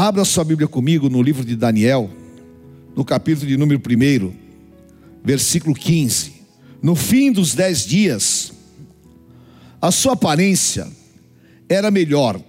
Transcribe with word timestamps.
Abra 0.00 0.24
sua 0.24 0.44
Bíblia 0.44 0.68
comigo 0.68 1.10
no 1.10 1.20
livro 1.20 1.44
de 1.44 1.56
Daniel, 1.56 2.08
no 2.94 3.04
capítulo 3.04 3.48
de 3.48 3.56
número 3.56 3.82
1, 3.84 4.32
versículo 5.24 5.74
15. 5.74 6.34
No 6.80 6.94
fim 6.94 7.32
dos 7.32 7.52
dez 7.52 7.84
dias, 7.84 8.52
a 9.82 9.90
sua 9.90 10.12
aparência 10.12 10.86
era 11.68 11.90
melhor, 11.90 12.40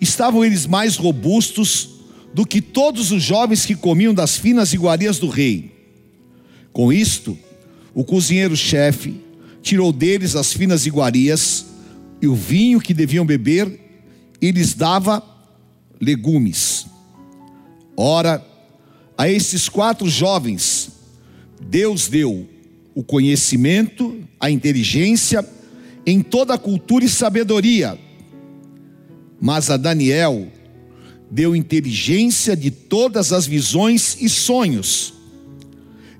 estavam 0.00 0.42
eles 0.42 0.64
mais 0.64 0.96
robustos 0.96 1.90
do 2.32 2.46
que 2.46 2.62
todos 2.62 3.12
os 3.12 3.22
jovens 3.22 3.66
que 3.66 3.76
comiam 3.76 4.14
das 4.14 4.38
finas 4.38 4.72
iguarias 4.72 5.18
do 5.18 5.28
rei. 5.28 5.70
Com 6.72 6.90
isto, 6.90 7.38
o 7.92 8.02
cozinheiro-chefe 8.02 9.20
tirou 9.60 9.92
deles 9.92 10.34
as 10.34 10.54
finas 10.54 10.86
iguarias 10.86 11.66
e 12.22 12.26
o 12.26 12.34
vinho 12.34 12.80
que 12.80 12.94
deviam 12.94 13.26
beber 13.26 13.78
e 14.40 14.50
lhes 14.50 14.72
dava 14.72 15.31
legumes. 16.02 16.86
Ora, 17.96 18.44
a 19.16 19.28
esses 19.28 19.68
quatro 19.68 20.08
jovens, 20.08 20.90
Deus 21.60 22.08
deu 22.08 22.48
o 22.92 23.04
conhecimento, 23.04 24.18
a 24.40 24.50
inteligência 24.50 25.48
em 26.04 26.20
toda 26.20 26.54
a 26.54 26.58
cultura 26.58 27.04
e 27.04 27.08
sabedoria. 27.08 27.96
Mas 29.40 29.70
a 29.70 29.76
Daniel 29.76 30.48
deu 31.30 31.54
inteligência 31.54 32.56
de 32.56 32.72
todas 32.72 33.32
as 33.32 33.46
visões 33.46 34.16
e 34.20 34.28
sonhos. 34.28 35.14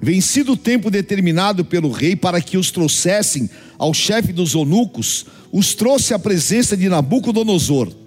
Vencido 0.00 0.52
o 0.52 0.56
tempo 0.56 0.90
determinado 0.90 1.64
pelo 1.64 1.90
rei 1.90 2.14
para 2.14 2.40
que 2.40 2.56
os 2.56 2.70
trouxessem 2.70 3.50
ao 3.76 3.92
chefe 3.92 4.32
dos 4.32 4.54
eunucos, 4.54 5.26
os 5.50 5.74
trouxe 5.74 6.14
à 6.14 6.18
presença 6.18 6.76
de 6.76 6.88
Nabucodonosor. 6.88 8.01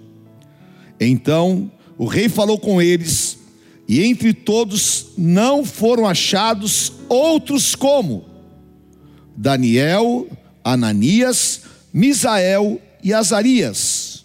Então 1.00 1.70
o 1.98 2.06
rei 2.06 2.28
falou 2.28 2.58
com 2.58 2.80
eles, 2.80 3.38
e 3.88 4.02
entre 4.02 4.34
todos 4.34 5.08
não 5.16 5.64
foram 5.64 6.06
achados 6.06 6.92
outros 7.08 7.74
como 7.74 8.24
Daniel, 9.36 10.28
Ananias, 10.64 11.62
Misael 11.92 12.80
e 13.02 13.12
Azarias. 13.12 14.24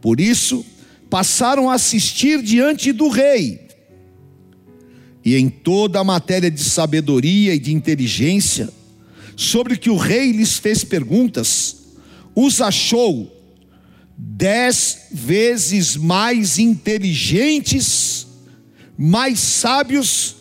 Por 0.00 0.20
isso, 0.20 0.64
passaram 1.08 1.70
a 1.70 1.74
assistir 1.74 2.42
diante 2.42 2.92
do 2.92 3.08
rei. 3.08 3.66
E 5.24 5.36
em 5.36 5.48
toda 5.48 6.00
a 6.00 6.04
matéria 6.04 6.50
de 6.50 6.62
sabedoria 6.62 7.54
e 7.54 7.58
de 7.58 7.72
inteligência, 7.72 8.68
sobre 9.36 9.76
que 9.76 9.90
o 9.90 9.96
rei 9.96 10.32
lhes 10.32 10.58
fez 10.58 10.82
perguntas, 10.82 11.76
os 12.34 12.60
achou 12.60 13.35
dez 14.16 15.08
vezes 15.12 15.96
mais 15.96 16.58
inteligentes, 16.58 18.26
mais 18.96 19.38
sábios 19.38 20.36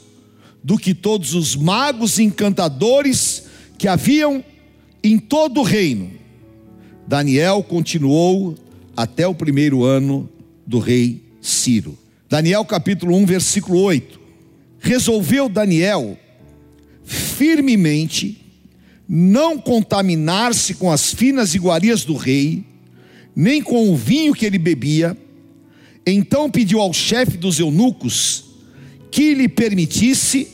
do 0.64 0.78
que 0.78 0.94
todos 0.94 1.34
os 1.34 1.56
magos 1.56 2.18
e 2.18 2.24
encantadores 2.24 3.44
que 3.78 3.88
haviam 3.88 4.44
em 5.04 5.18
todo 5.20 5.60
o 5.60 5.64
reino. 5.64 6.12
Daniel 7.08 7.62
continuou 7.62 8.56
até 8.96 9.28
o 9.28 9.36
primeiro 9.36 9.84
ano 9.84 10.30
do 10.66 10.80
rei 10.80 11.22
Ciro. 11.42 11.98
Daniel 12.28 12.66
capítulo 12.66 13.16
1, 13.16 13.26
versículo 13.26 13.80
8. 13.82 14.20
Resolveu 14.80 15.48
Daniel 15.48 16.18
firmemente 17.04 18.42
não 19.08 19.60
contaminar-se 19.60 20.74
com 20.74 20.92
as 20.92 21.14
finas 21.14 21.54
iguarias 21.54 22.04
do 22.04 22.16
rei, 22.16 22.66
nem 23.36 23.62
com 23.62 23.92
o 23.92 23.96
vinho 23.96 24.34
que 24.34 24.46
ele 24.46 24.58
bebia. 24.58 25.16
Então 26.06 26.50
pediu 26.50 26.80
ao 26.80 26.94
chefe 26.94 27.36
dos 27.38 27.60
eunucos 27.60 28.46
que 29.12 29.34
lhe 29.34 29.50
permitisse 29.50 30.48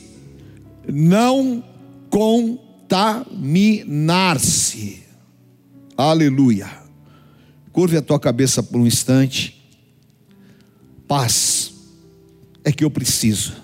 não 0.88 1.62
contaminar-se. 2.10 5.02
Aleluia. 5.96 6.68
Curve 7.72 7.96
a 7.96 8.02
tua 8.02 8.18
cabeça 8.18 8.60
por 8.62 8.80
um 8.80 8.86
instante. 8.86 9.62
Paz 11.06 11.72
é 12.64 12.72
que 12.72 12.84
eu 12.84 12.90
preciso. 12.90 13.54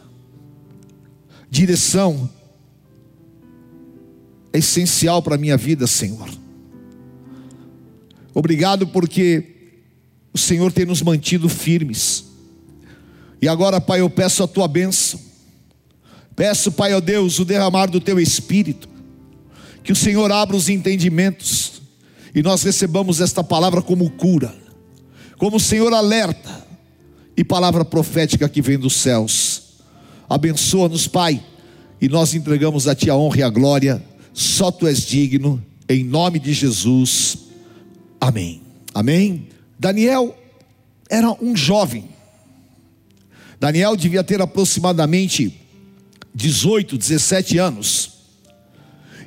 Direção 1.50 2.30
é 4.52 4.58
essencial 4.58 5.22
para 5.22 5.34
a 5.34 5.38
minha 5.38 5.56
vida, 5.56 5.86
Senhor. 5.86 6.28
Obrigado 8.34 8.86
porque 8.86 9.44
o 10.32 10.38
Senhor 10.38 10.72
tem 10.72 10.84
nos 10.84 11.02
mantido 11.02 11.48
firmes. 11.48 12.24
E 13.40 13.48
agora, 13.48 13.80
Pai, 13.80 14.00
eu 14.00 14.10
peço 14.10 14.42
a 14.42 14.48
tua 14.48 14.68
bênção. 14.68 15.20
Peço, 16.34 16.70
Pai, 16.70 16.94
ó 16.94 17.00
Deus, 17.00 17.38
o 17.38 17.44
derramar 17.44 17.86
do 17.86 18.00
teu 18.00 18.20
espírito. 18.20 18.88
Que 19.82 19.92
o 19.92 19.96
Senhor 19.96 20.30
abra 20.30 20.56
os 20.56 20.68
entendimentos 20.68 21.80
e 22.34 22.42
nós 22.42 22.62
recebamos 22.62 23.20
esta 23.20 23.42
palavra 23.42 23.80
como 23.80 24.10
cura, 24.10 24.54
como 25.38 25.58
Senhor 25.58 25.92
alerta 25.92 26.66
e 27.36 27.42
palavra 27.42 27.84
profética 27.84 28.48
que 28.48 28.60
vem 28.60 28.78
dos 28.78 28.94
céus. 28.94 29.62
Abençoa-nos, 30.28 31.08
Pai, 31.08 31.42
e 32.00 32.08
nós 32.08 32.34
entregamos 32.34 32.86
a 32.86 32.94
Ti 32.94 33.10
a 33.10 33.16
honra 33.16 33.38
e 33.38 33.42
a 33.42 33.48
glória. 33.48 34.04
Só 34.34 34.70
Tu 34.70 34.86
és 34.86 35.04
digno, 35.06 35.64
em 35.88 36.04
nome 36.04 36.38
de 36.38 36.52
Jesus. 36.52 37.47
Amém. 38.20 38.62
Amém. 38.94 39.48
Daniel 39.78 40.36
era 41.08 41.30
um 41.42 41.56
jovem. 41.56 42.08
Daniel 43.60 43.96
devia 43.96 44.22
ter 44.22 44.40
aproximadamente 44.40 45.58
18, 46.34 46.96
17 46.96 47.58
anos. 47.58 48.10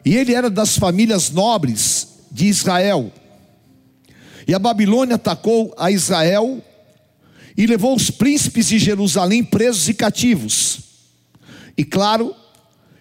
E 0.06 0.16
ele 0.16 0.34
era 0.34 0.50
das 0.50 0.78
famílias 0.78 1.30
nobres 1.30 2.08
de 2.32 2.46
Israel. 2.48 3.12
E 4.48 4.54
a 4.54 4.60
Babilônia 4.60 5.16
atacou 5.16 5.74
a 5.78 5.92
Israel 5.92 6.64
e 7.56 7.66
levou 7.66 7.96
os 7.96 8.10
príncipes 8.10 8.68
de 8.68 8.80
Jerusalém 8.80 9.44
presos 9.44 9.88
e 9.90 9.94
cativos. 9.94 10.80
E 11.78 11.84
claro, 11.84 12.34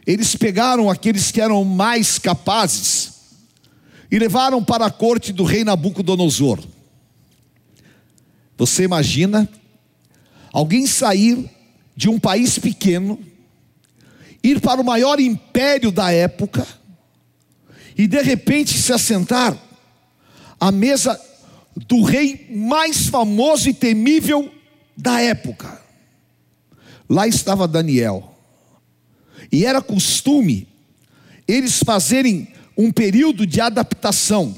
eles 0.06 0.34
pegaram 0.34 0.90
aqueles 0.90 1.30
que 1.30 1.40
eram 1.40 1.64
mais 1.64 2.18
capazes 2.18 3.19
e 4.10 4.18
levaram 4.18 4.62
para 4.62 4.86
a 4.86 4.90
corte 4.90 5.32
do 5.32 5.44
rei 5.44 5.64
Nabucodonosor. 5.64 6.58
Você 8.58 8.84
imagina 8.84 9.48
alguém 10.52 10.86
sair 10.86 11.48
de 11.96 12.08
um 12.08 12.18
país 12.18 12.58
pequeno, 12.58 13.18
ir 14.42 14.60
para 14.60 14.80
o 14.80 14.84
maior 14.84 15.20
império 15.20 15.92
da 15.92 16.10
época 16.12 16.66
e 17.96 18.06
de 18.06 18.20
repente 18.22 18.78
se 18.78 18.92
assentar 18.92 19.56
à 20.58 20.72
mesa 20.72 21.20
do 21.76 22.02
rei 22.02 22.48
mais 22.50 23.06
famoso 23.06 23.68
e 23.68 23.74
temível 23.74 24.52
da 24.96 25.20
época. 25.20 25.80
Lá 27.08 27.26
estava 27.26 27.66
Daniel. 27.66 28.34
E 29.50 29.64
era 29.64 29.80
costume 29.80 30.68
eles 31.46 31.82
fazerem 31.82 32.48
um 32.80 32.90
período 32.90 33.46
de 33.46 33.60
adaptação, 33.60 34.56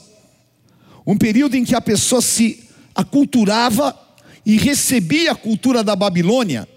um 1.04 1.18
período 1.18 1.56
em 1.56 1.64
que 1.64 1.74
a 1.74 1.80
pessoa 1.80 2.22
se 2.22 2.68
aculturava 2.94 3.98
e 4.46 4.56
recebia 4.56 5.32
a 5.32 5.34
cultura 5.34 5.82
da 5.82 5.96
Babilônia, 5.96 6.68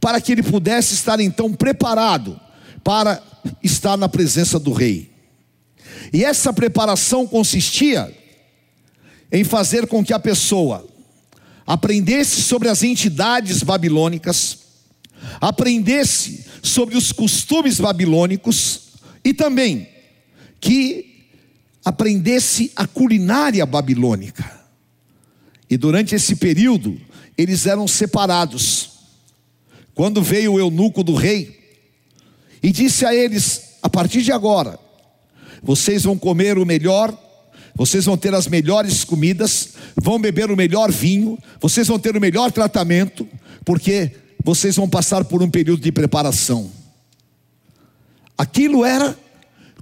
para 0.00 0.20
que 0.20 0.32
ele 0.32 0.42
pudesse 0.42 0.94
estar 0.94 1.20
então 1.20 1.52
preparado 1.52 2.40
para 2.82 3.22
estar 3.62 3.96
na 3.96 4.08
presença 4.08 4.58
do 4.58 4.72
rei. 4.72 5.12
E 6.12 6.24
essa 6.24 6.52
preparação 6.52 7.24
consistia 7.24 8.12
em 9.30 9.44
fazer 9.44 9.86
com 9.86 10.04
que 10.04 10.12
a 10.12 10.18
pessoa 10.18 10.88
aprendesse 11.64 12.42
sobre 12.42 12.68
as 12.68 12.82
entidades 12.82 13.62
babilônicas, 13.62 14.58
aprendesse 15.40 16.46
sobre 16.60 16.96
os 16.96 17.12
costumes 17.12 17.78
babilônicos 17.78 18.90
e 19.24 19.32
também 19.32 19.89
que 20.60 21.24
aprendesse 21.84 22.70
a 22.76 22.86
culinária 22.86 23.64
babilônica. 23.64 24.60
E 25.68 25.76
durante 25.76 26.14
esse 26.14 26.36
período, 26.36 27.00
eles 27.38 27.66
eram 27.66 27.88
separados. 27.88 28.90
Quando 29.94 30.22
veio 30.22 30.54
o 30.54 30.58
eunuco 30.58 31.02
do 31.02 31.14
rei 31.14 31.58
e 32.62 32.70
disse 32.70 33.06
a 33.06 33.14
eles: 33.14 33.76
a 33.82 33.88
partir 33.88 34.22
de 34.22 34.32
agora, 34.32 34.78
vocês 35.62 36.04
vão 36.04 36.18
comer 36.18 36.58
o 36.58 36.66
melhor, 36.66 37.16
vocês 37.74 38.04
vão 38.04 38.16
ter 38.16 38.34
as 38.34 38.46
melhores 38.46 39.04
comidas, 39.04 39.70
vão 39.96 40.18
beber 40.18 40.50
o 40.50 40.56
melhor 40.56 40.90
vinho, 40.90 41.38
vocês 41.60 41.86
vão 41.86 41.98
ter 41.98 42.16
o 42.16 42.20
melhor 42.20 42.50
tratamento, 42.50 43.26
porque 43.64 44.12
vocês 44.42 44.76
vão 44.76 44.88
passar 44.88 45.24
por 45.24 45.42
um 45.42 45.50
período 45.50 45.82
de 45.82 45.92
preparação. 45.92 46.70
Aquilo 48.36 48.84
era 48.84 49.16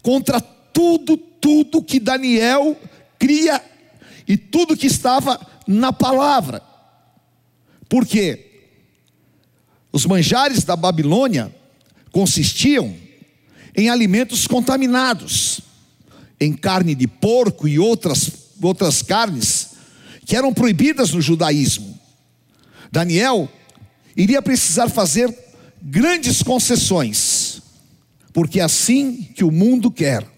contra 0.02 0.40
tudo, 0.78 1.16
tudo 1.16 1.82
que 1.82 1.98
Daniel 1.98 2.80
cria 3.18 3.60
e 4.28 4.36
tudo 4.36 4.76
que 4.76 4.86
estava 4.86 5.44
na 5.66 5.92
palavra. 5.92 6.62
Por 7.88 8.06
quê? 8.06 8.68
Os 9.90 10.06
manjares 10.06 10.62
da 10.62 10.76
Babilônia 10.76 11.52
consistiam 12.12 12.94
em 13.76 13.90
alimentos 13.90 14.46
contaminados, 14.46 15.62
em 16.38 16.52
carne 16.52 16.94
de 16.94 17.08
porco 17.08 17.66
e 17.66 17.76
outras, 17.76 18.30
outras 18.62 19.02
carnes 19.02 19.70
que 20.24 20.36
eram 20.36 20.54
proibidas 20.54 21.10
no 21.10 21.20
judaísmo. 21.20 21.98
Daniel 22.92 23.48
iria 24.16 24.40
precisar 24.40 24.88
fazer 24.88 25.36
grandes 25.82 26.40
concessões, 26.40 27.62
porque 28.32 28.60
é 28.60 28.62
assim 28.62 29.24
que 29.34 29.42
o 29.42 29.50
mundo 29.50 29.90
quer. 29.90 30.37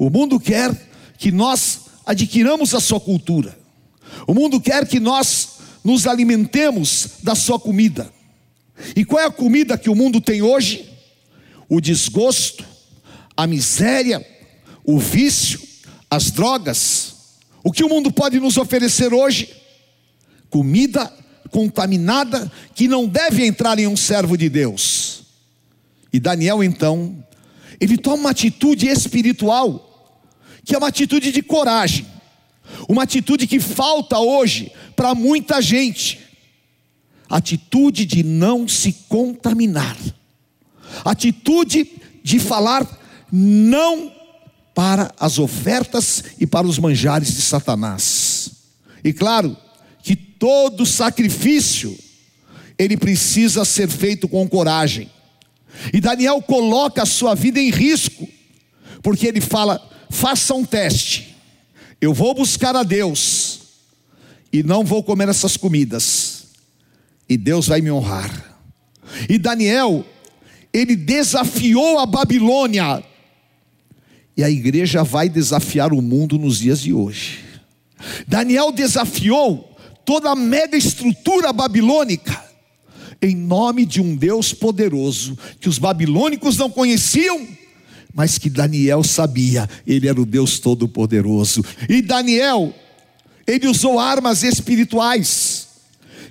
O 0.00 0.08
mundo 0.08 0.40
quer 0.40 0.74
que 1.18 1.30
nós 1.30 1.80
adquiramos 2.06 2.74
a 2.74 2.80
sua 2.80 2.98
cultura. 2.98 3.54
O 4.26 4.32
mundo 4.32 4.58
quer 4.58 4.88
que 4.88 4.98
nós 4.98 5.58
nos 5.84 6.06
alimentemos 6.06 7.18
da 7.22 7.34
sua 7.34 7.60
comida. 7.60 8.10
E 8.96 9.04
qual 9.04 9.20
é 9.20 9.26
a 9.26 9.30
comida 9.30 9.76
que 9.76 9.90
o 9.90 9.94
mundo 9.94 10.18
tem 10.18 10.40
hoje? 10.40 10.88
O 11.68 11.82
desgosto, 11.82 12.64
a 13.36 13.46
miséria, 13.46 14.26
o 14.86 14.98
vício, 14.98 15.60
as 16.10 16.30
drogas. 16.30 17.14
O 17.62 17.70
que 17.70 17.84
o 17.84 17.88
mundo 17.90 18.10
pode 18.10 18.40
nos 18.40 18.56
oferecer 18.56 19.12
hoje? 19.12 19.54
Comida 20.48 21.12
contaminada 21.50 22.50
que 22.74 22.88
não 22.88 23.06
deve 23.06 23.44
entrar 23.44 23.78
em 23.78 23.86
um 23.86 23.98
servo 23.98 24.34
de 24.34 24.48
Deus. 24.48 25.24
E 26.10 26.18
Daniel 26.18 26.64
então, 26.64 27.22
ele 27.78 27.98
toma 27.98 28.16
uma 28.16 28.30
atitude 28.30 28.88
espiritual, 28.88 29.89
que 30.64 30.74
é 30.74 30.78
uma 30.78 30.88
atitude 30.88 31.32
de 31.32 31.42
coragem, 31.42 32.06
uma 32.88 33.02
atitude 33.02 33.46
que 33.46 33.60
falta 33.60 34.18
hoje 34.18 34.72
para 34.94 35.14
muita 35.14 35.60
gente 35.60 36.30
atitude 37.30 38.04
de 38.04 38.24
não 38.24 38.66
se 38.66 38.92
contaminar, 39.08 39.96
atitude 41.04 41.88
de 42.24 42.40
falar 42.40 42.84
não 43.30 44.12
para 44.74 45.14
as 45.18 45.38
ofertas 45.38 46.24
e 46.40 46.46
para 46.46 46.66
os 46.66 46.78
manjares 46.78 47.32
de 47.32 47.42
Satanás. 47.42 48.50
E 49.04 49.12
claro, 49.12 49.56
que 50.02 50.16
todo 50.16 50.84
sacrifício 50.84 51.96
ele 52.76 52.96
precisa 52.96 53.64
ser 53.64 53.88
feito 53.88 54.26
com 54.26 54.48
coragem. 54.48 55.08
E 55.92 56.00
Daniel 56.00 56.42
coloca 56.42 57.02
a 57.02 57.06
sua 57.06 57.34
vida 57.34 57.60
em 57.60 57.70
risco, 57.70 58.28
porque 59.02 59.26
ele 59.26 59.40
fala: 59.40 59.80
faça 60.10 60.54
um 60.54 60.64
teste. 60.64 61.34
Eu 62.00 62.12
vou 62.12 62.34
buscar 62.34 62.76
a 62.76 62.82
Deus 62.82 63.60
e 64.52 64.62
não 64.62 64.84
vou 64.84 65.02
comer 65.02 65.28
essas 65.30 65.56
comidas 65.56 66.40
e 67.30 67.36
Deus 67.36 67.68
vai 67.68 67.80
me 67.80 67.92
honrar. 67.92 68.58
E 69.28 69.38
Daniel, 69.38 70.04
ele 70.72 70.96
desafiou 70.96 72.00
a 72.00 72.04
Babilônia, 72.04 73.04
e 74.36 74.42
a 74.42 74.50
igreja 74.50 75.04
vai 75.04 75.28
desafiar 75.28 75.92
o 75.92 76.02
mundo 76.02 76.36
nos 76.36 76.58
dias 76.58 76.80
de 76.80 76.92
hoje. 76.92 77.44
Daniel 78.26 78.72
desafiou 78.72 79.76
toda 80.04 80.30
a 80.30 80.36
mega 80.36 80.76
estrutura 80.76 81.52
babilônica, 81.52 82.44
em 83.22 83.36
nome 83.36 83.86
de 83.86 84.00
um 84.00 84.16
Deus 84.16 84.52
poderoso, 84.52 85.38
que 85.60 85.68
os 85.68 85.78
babilônicos 85.78 86.56
não 86.56 86.68
conheciam, 86.68 87.46
mas 88.14 88.38
que 88.38 88.50
Daniel 88.50 89.02
sabia, 89.04 89.68
ele 89.86 90.08
era 90.08 90.20
o 90.20 90.26
Deus 90.26 90.58
Todo-Poderoso. 90.58 91.64
E 91.88 92.02
Daniel, 92.02 92.74
ele 93.46 93.68
usou 93.68 93.98
armas 93.98 94.42
espirituais, 94.42 95.70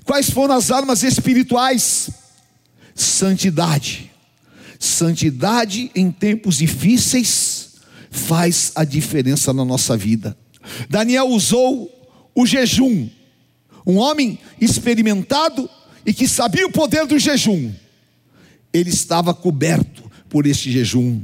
Quais 0.09 0.31
foram 0.31 0.55
as 0.55 0.71
armas 0.71 1.03
espirituais? 1.03 2.09
Santidade. 2.95 4.11
Santidade 4.79 5.91
em 5.93 6.11
tempos 6.11 6.57
difíceis 6.57 7.75
faz 8.09 8.71
a 8.73 8.83
diferença 8.83 9.53
na 9.53 9.63
nossa 9.63 9.95
vida. 9.95 10.35
Daniel 10.89 11.27
usou 11.27 11.91
o 12.33 12.43
jejum. 12.43 13.07
Um 13.85 13.97
homem 13.97 14.39
experimentado 14.59 15.69
e 16.03 16.11
que 16.11 16.27
sabia 16.27 16.65
o 16.65 16.71
poder 16.71 17.05
do 17.05 17.19
jejum. 17.19 17.71
Ele 18.73 18.89
estava 18.89 19.31
coberto 19.31 20.09
por 20.27 20.47
este 20.47 20.71
jejum. 20.71 21.21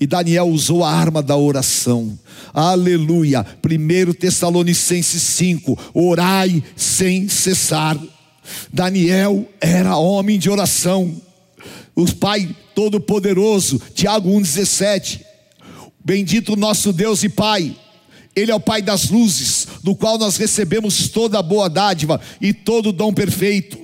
E 0.00 0.06
Daniel 0.06 0.48
usou 0.48 0.84
a 0.84 0.90
arma 0.92 1.22
da 1.22 1.36
oração. 1.36 2.18
Aleluia. 2.52 3.46
1 3.64 4.12
Tessalonicenses 4.14 5.22
5: 5.22 5.78
Orai 5.94 6.62
sem 6.74 7.28
cessar. 7.28 7.98
Daniel 8.72 9.48
era 9.60 9.96
homem 9.96 10.38
de 10.38 10.50
oração. 10.50 11.20
O 11.94 12.10
Pai 12.12 12.54
Todo-Poderoso, 12.74 13.80
Tiago 13.94 14.30
1,17. 14.30 15.20
Bendito 16.04 16.54
nosso 16.54 16.92
Deus 16.92 17.24
e 17.24 17.28
Pai, 17.28 17.74
Ele 18.34 18.52
é 18.52 18.54
o 18.54 18.60
Pai 18.60 18.80
das 18.80 19.08
luzes, 19.08 19.66
do 19.82 19.96
qual 19.96 20.18
nós 20.18 20.36
recebemos 20.36 21.08
toda 21.08 21.38
a 21.38 21.42
boa 21.42 21.68
dádiva 21.68 22.20
e 22.40 22.52
todo 22.52 22.90
o 22.90 22.92
dom 22.92 23.12
perfeito. 23.12 23.78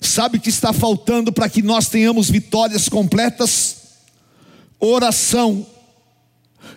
Sabe 0.00 0.38
o 0.38 0.40
que 0.40 0.50
está 0.50 0.72
faltando 0.72 1.32
para 1.32 1.48
que 1.48 1.62
nós 1.62 1.88
tenhamos 1.88 2.30
vitórias 2.30 2.88
completas? 2.88 3.77
Oração. 4.80 5.66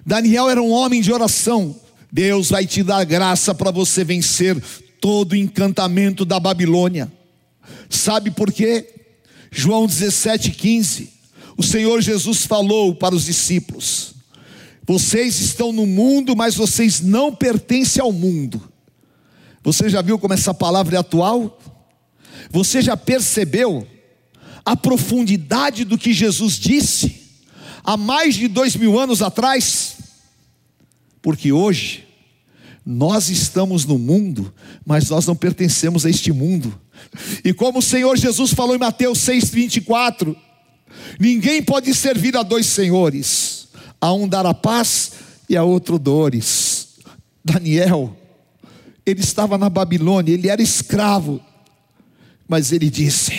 Daniel 0.05 0.49
era 0.49 0.61
um 0.61 0.71
homem 0.71 1.01
de 1.01 1.11
oração. 1.11 1.75
Deus 2.11 2.49
vai 2.49 2.65
te 2.65 2.83
dar 2.83 3.03
graça 3.05 3.53
para 3.53 3.71
você 3.71 4.03
vencer 4.03 4.61
todo 4.99 5.33
o 5.33 5.35
encantamento 5.35 6.25
da 6.25 6.39
Babilônia. 6.39 7.11
Sabe 7.89 8.31
por 8.31 8.51
quê? 8.51 8.87
João 9.51 9.85
17,15. 9.87 11.09
O 11.57 11.63
Senhor 11.63 12.01
Jesus 12.01 12.45
falou 12.45 12.95
para 12.95 13.15
os 13.15 13.25
discípulos: 13.25 14.15
Vocês 14.85 15.39
estão 15.39 15.71
no 15.71 15.85
mundo, 15.85 16.35
mas 16.35 16.55
vocês 16.55 17.01
não 17.01 17.33
pertencem 17.33 18.01
ao 18.01 18.11
mundo. 18.11 18.61
Você 19.63 19.89
já 19.89 20.01
viu 20.01 20.17
como 20.17 20.33
essa 20.33 20.53
palavra 20.53 20.95
é 20.95 20.99
atual? 20.99 21.59
Você 22.49 22.81
já 22.81 22.97
percebeu 22.97 23.87
a 24.65 24.75
profundidade 24.75 25.85
do 25.85 25.97
que 25.97 26.13
Jesus 26.13 26.57
disse 26.57 27.20
há 27.83 27.97
mais 27.97 28.35
de 28.35 28.47
dois 28.47 28.75
mil 28.75 28.99
anos 28.99 29.21
atrás? 29.21 29.97
Porque 31.21 31.51
hoje, 31.51 32.07
nós 32.85 33.29
estamos 33.29 33.85
no 33.85 33.97
mundo, 33.97 34.53
mas 34.85 35.09
nós 35.09 35.27
não 35.27 35.35
pertencemos 35.35 36.05
a 36.05 36.09
este 36.09 36.31
mundo. 36.31 36.79
E 37.43 37.53
como 37.53 37.79
o 37.79 37.81
Senhor 37.81 38.17
Jesus 38.17 38.53
falou 38.53 38.75
em 38.75 38.79
Mateus 38.79 39.19
6,24: 39.19 40.35
ninguém 41.19 41.61
pode 41.61 41.93
servir 41.93 42.35
a 42.35 42.43
dois 42.43 42.65
senhores, 42.65 43.67
a 43.99 44.11
um 44.13 44.27
dar 44.27 44.45
a 44.45 44.53
paz 44.53 45.11
e 45.47 45.55
a 45.55 45.63
outro 45.63 45.99
dores. 45.99 46.95
Daniel, 47.43 48.15
ele 49.05 49.21
estava 49.21 49.57
na 49.57 49.69
Babilônia, 49.69 50.33
ele 50.33 50.47
era 50.47 50.61
escravo, 50.61 51.41
mas 52.47 52.71
ele 52.71 52.89
disse: 52.89 53.33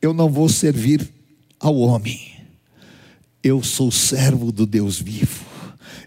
Eu 0.00 0.12
não 0.12 0.30
vou 0.30 0.48
servir 0.48 1.08
ao 1.58 1.76
homem, 1.76 2.35
eu 3.46 3.62
sou 3.62 3.92
servo 3.92 4.50
do 4.50 4.66
Deus 4.66 5.00
vivo. 5.00 5.44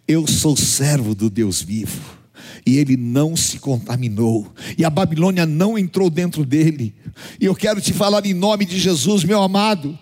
Eu 0.05 0.27
sou 0.27 0.57
servo 0.57 1.15
do 1.15 1.29
Deus 1.29 1.61
vivo. 1.61 2.19
E 2.65 2.77
ele 2.77 2.97
não 2.97 3.37
se 3.37 3.59
contaminou, 3.59 4.53
e 4.77 4.83
a 4.83 4.89
Babilônia 4.89 5.45
não 5.45 5.77
entrou 5.77 6.09
dentro 6.09 6.45
dele. 6.45 6.93
E 7.39 7.45
eu 7.45 7.55
quero 7.55 7.79
te 7.79 7.93
falar 7.93 8.25
em 8.25 8.33
nome 8.33 8.65
de 8.65 8.77
Jesus, 8.77 9.23
meu 9.23 9.41
amado, 9.41 9.97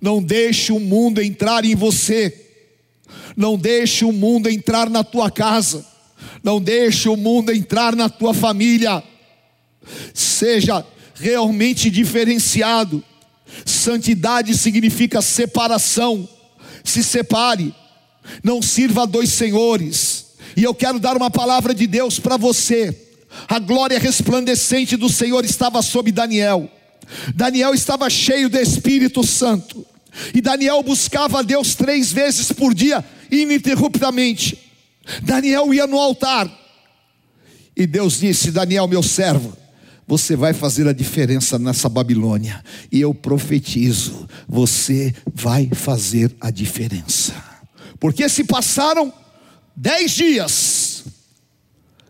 não 0.00 0.22
deixe 0.22 0.70
o 0.72 0.78
mundo 0.78 1.22
entrar 1.22 1.64
em 1.64 1.74
você, 1.74 2.48
não 3.34 3.56
deixe 3.56 4.04
o 4.04 4.12
mundo 4.12 4.50
entrar 4.50 4.90
na 4.90 5.02
tua 5.02 5.30
casa, 5.30 5.84
não 6.42 6.60
deixe 6.60 7.08
o 7.08 7.16
mundo 7.16 7.50
entrar 7.50 7.96
na 7.96 8.10
tua 8.10 8.34
família. 8.34 9.02
Seja 10.12 10.84
realmente 11.14 11.90
diferenciado. 11.90 13.02
Santidade 13.64 14.56
significa 14.56 15.22
separação. 15.22 16.28
Se 16.84 17.02
separe 17.02 17.74
não 18.42 18.62
sirva 18.62 19.02
a 19.02 19.06
dois 19.06 19.30
senhores. 19.30 20.34
E 20.56 20.62
eu 20.62 20.74
quero 20.74 20.98
dar 20.98 21.16
uma 21.16 21.30
palavra 21.30 21.74
de 21.74 21.86
Deus 21.86 22.18
para 22.18 22.36
você. 22.36 22.96
A 23.48 23.58
glória 23.58 23.98
resplandecente 23.98 24.96
do 24.96 25.08
Senhor 25.08 25.44
estava 25.44 25.82
sobre 25.82 26.12
Daniel. 26.12 26.70
Daniel 27.34 27.74
estava 27.74 28.08
cheio 28.08 28.48
do 28.48 28.58
Espírito 28.58 29.24
Santo. 29.24 29.84
E 30.32 30.40
Daniel 30.40 30.82
buscava 30.82 31.40
a 31.40 31.42
Deus 31.42 31.74
três 31.74 32.12
vezes 32.12 32.52
por 32.52 32.72
dia, 32.72 33.04
ininterruptamente. 33.30 34.58
Daniel 35.22 35.74
ia 35.74 35.86
no 35.86 35.98
altar. 35.98 36.48
E 37.76 37.86
Deus 37.86 38.20
disse: 38.20 38.52
Daniel, 38.52 38.86
meu 38.86 39.02
servo, 39.02 39.56
você 40.06 40.36
vai 40.36 40.52
fazer 40.52 40.86
a 40.86 40.92
diferença 40.92 41.58
nessa 41.58 41.88
Babilônia. 41.88 42.62
E 42.90 43.00
eu 43.00 43.14
profetizo: 43.14 44.28
você 44.46 45.14
vai 45.32 45.68
fazer 45.72 46.34
a 46.40 46.50
diferença. 46.50 47.34
Porque 47.98 48.28
se 48.28 48.44
passaram 48.44 49.12
dez 49.74 50.12
dias 50.12 51.04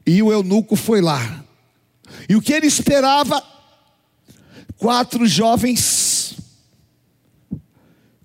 e 0.06 0.22
o 0.22 0.32
eunuco 0.32 0.76
foi 0.76 1.00
lá. 1.00 1.44
E 2.28 2.36
o 2.36 2.42
que 2.42 2.52
ele 2.52 2.66
esperava, 2.66 3.42
quatro 4.76 5.26
jovens 5.26 6.34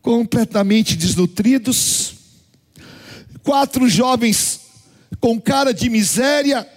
completamente 0.01 0.95
desnutridos, 0.95 2.13
quatro 3.43 3.87
jovens 3.87 4.61
com 5.19 5.39
cara 5.39 5.73
de 5.73 5.89
miséria 5.89 6.67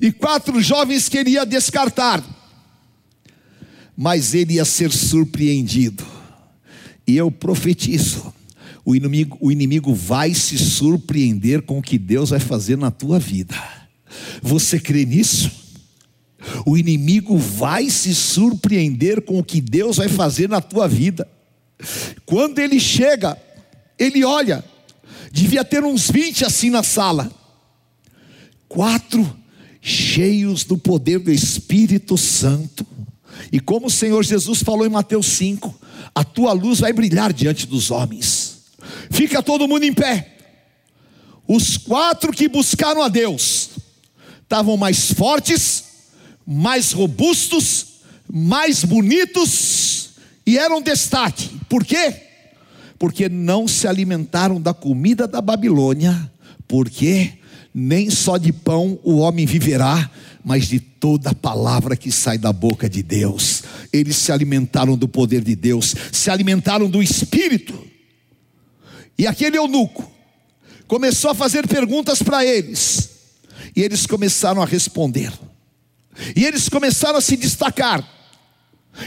e 0.00 0.12
quatro 0.12 0.60
jovens 0.60 1.08
que 1.08 1.18
ele 1.18 1.30
ia 1.30 1.44
descartar. 1.44 2.24
Mas 3.96 4.34
ele 4.34 4.54
ia 4.54 4.64
ser 4.64 4.90
surpreendido. 4.90 6.04
E 7.06 7.16
eu 7.16 7.30
profetizo: 7.30 8.32
o 8.84 8.94
inimigo, 8.96 9.36
o 9.40 9.52
inimigo 9.52 9.94
vai 9.94 10.34
se 10.34 10.58
surpreender 10.58 11.62
com 11.62 11.78
o 11.78 11.82
que 11.82 11.98
Deus 11.98 12.30
vai 12.30 12.40
fazer 12.40 12.76
na 12.78 12.90
tua 12.90 13.18
vida. 13.18 13.56
Você 14.42 14.78
crê 14.78 15.04
nisso? 15.04 15.50
O 16.66 16.76
inimigo 16.76 17.36
vai 17.36 17.88
se 17.88 18.14
surpreender 18.14 19.22
com 19.22 19.38
o 19.38 19.44
que 19.44 19.60
Deus 19.60 19.98
vai 19.98 20.08
fazer 20.08 20.48
na 20.48 20.60
tua 20.60 20.88
vida. 20.88 21.28
Quando 22.26 22.58
ele 22.58 22.80
chega, 22.80 23.40
ele 23.98 24.24
olha, 24.24 24.64
devia 25.30 25.64
ter 25.64 25.84
uns 25.84 26.10
20 26.10 26.44
assim 26.44 26.70
na 26.70 26.82
sala, 26.82 27.30
quatro 28.68 29.41
cheios 29.82 30.62
do 30.62 30.78
poder 30.78 31.18
do 31.18 31.32
Espírito 31.32 32.16
Santo. 32.16 32.86
E 33.50 33.58
como 33.58 33.88
o 33.88 33.90
Senhor 33.90 34.22
Jesus 34.22 34.62
falou 34.62 34.86
em 34.86 34.90
Mateus 34.90 35.26
5, 35.26 35.74
a 36.14 36.22
tua 36.22 36.52
luz 36.52 36.78
vai 36.78 36.92
brilhar 36.92 37.32
diante 37.32 37.66
dos 37.66 37.90
homens. 37.90 38.62
Fica 39.10 39.42
todo 39.42 39.66
mundo 39.66 39.84
em 39.84 39.92
pé. 39.92 40.36
Os 41.46 41.76
quatro 41.76 42.32
que 42.32 42.48
buscaram 42.48 43.02
a 43.02 43.08
Deus 43.08 43.70
estavam 44.42 44.76
mais 44.76 45.12
fortes, 45.12 45.84
mais 46.46 46.92
robustos, 46.92 47.86
mais 48.32 48.84
bonitos 48.84 50.10
e 50.46 50.56
eram 50.56 50.80
destaque. 50.80 51.50
Por 51.68 51.84
quê? 51.84 52.14
Porque 52.98 53.28
não 53.28 53.66
se 53.66 53.88
alimentaram 53.88 54.60
da 54.60 54.72
comida 54.72 55.26
da 55.26 55.40
Babilônia, 55.40 56.30
porque 56.68 57.32
nem 57.74 58.10
só 58.10 58.36
de 58.36 58.52
pão 58.52 58.98
o 59.02 59.18
homem 59.18 59.46
viverá, 59.46 60.10
mas 60.44 60.66
de 60.66 60.80
toda 60.80 61.34
palavra 61.34 61.96
que 61.96 62.10
sai 62.10 62.36
da 62.36 62.52
boca 62.52 62.88
de 62.88 63.02
Deus. 63.02 63.62
Eles 63.92 64.16
se 64.16 64.32
alimentaram 64.32 64.96
do 64.96 65.08
poder 65.08 65.42
de 65.42 65.54
Deus, 65.54 65.94
se 66.10 66.30
alimentaram 66.30 66.88
do 66.88 67.02
Espírito. 67.02 67.78
E 69.16 69.26
aquele 69.26 69.56
eunuco 69.56 70.10
começou 70.86 71.30
a 71.30 71.34
fazer 71.34 71.66
perguntas 71.66 72.22
para 72.22 72.44
eles, 72.44 73.10
e 73.74 73.82
eles 73.82 74.06
começaram 74.06 74.60
a 74.60 74.66
responder, 74.66 75.32
e 76.36 76.44
eles 76.44 76.68
começaram 76.68 77.18
a 77.18 77.22
se 77.22 77.36
destacar. 77.36 78.06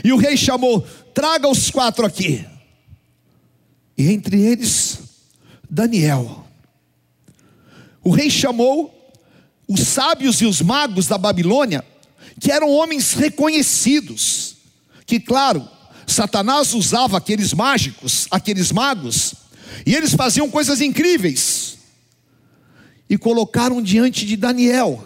E 0.03 0.11
o 0.11 0.17
rei 0.17 0.35
chamou: 0.35 0.81
traga 1.13 1.47
os 1.47 1.69
quatro 1.69 2.05
aqui. 2.05 2.45
E 3.97 4.11
entre 4.11 4.41
eles, 4.41 4.99
Daniel. 5.69 6.44
O 8.05 8.11
rei 8.11 8.29
chamou 8.29 8.93
os 9.67 9.79
sábios 9.79 10.39
e 10.39 10.45
os 10.45 10.61
magos 10.61 11.07
da 11.07 11.17
Babilônia, 11.17 11.83
que 12.39 12.51
eram 12.51 12.69
homens 12.69 13.13
reconhecidos, 13.13 14.57
que, 15.07 15.19
claro, 15.19 15.67
Satanás 16.05 16.75
usava 16.75 17.17
aqueles 17.17 17.51
mágicos, 17.51 18.27
aqueles 18.29 18.71
magos, 18.71 19.33
e 19.87 19.95
eles 19.95 20.13
faziam 20.13 20.47
coisas 20.51 20.81
incríveis, 20.81 21.79
e 23.09 23.17
colocaram 23.17 23.81
diante 23.81 24.23
de 24.23 24.35
Daniel, 24.35 25.03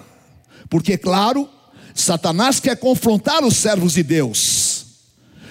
porque, 0.69 0.97
claro, 0.97 1.49
Satanás 1.95 2.59
quer 2.59 2.75
confrontar 2.75 3.45
os 3.45 3.55
servos 3.55 3.93
de 3.93 4.03
Deus, 4.03 4.85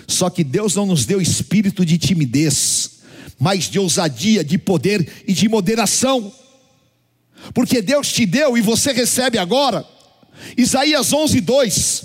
só 0.07 0.29
que 0.29 0.45
Deus 0.45 0.75
não 0.75 0.85
nos 0.85 1.07
deu 1.07 1.19
espírito 1.19 1.83
de 1.83 1.97
timidez, 1.97 2.99
mas 3.39 3.71
de 3.71 3.79
ousadia, 3.79 4.45
de 4.45 4.59
poder 4.59 5.25
e 5.27 5.33
de 5.33 5.49
moderação 5.49 6.31
porque 7.53 7.83
Deus 7.83 8.13
te 8.13 8.27
deu 8.27 8.57
e 8.57 8.61
você 8.61 8.93
recebe 8.93 9.39
agora. 9.39 9.85
Isaías 10.57 11.13
11, 11.13 11.41
2: 11.41 12.03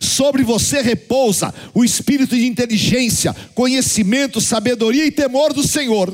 Sobre 0.00 0.42
você 0.42 0.82
repousa 0.82 1.52
o 1.72 1.84
espírito 1.84 2.36
de 2.36 2.46
inteligência, 2.46 3.34
conhecimento, 3.54 4.40
sabedoria 4.40 5.06
e 5.06 5.10
temor 5.10 5.52
do 5.52 5.66
Senhor. 5.66 6.12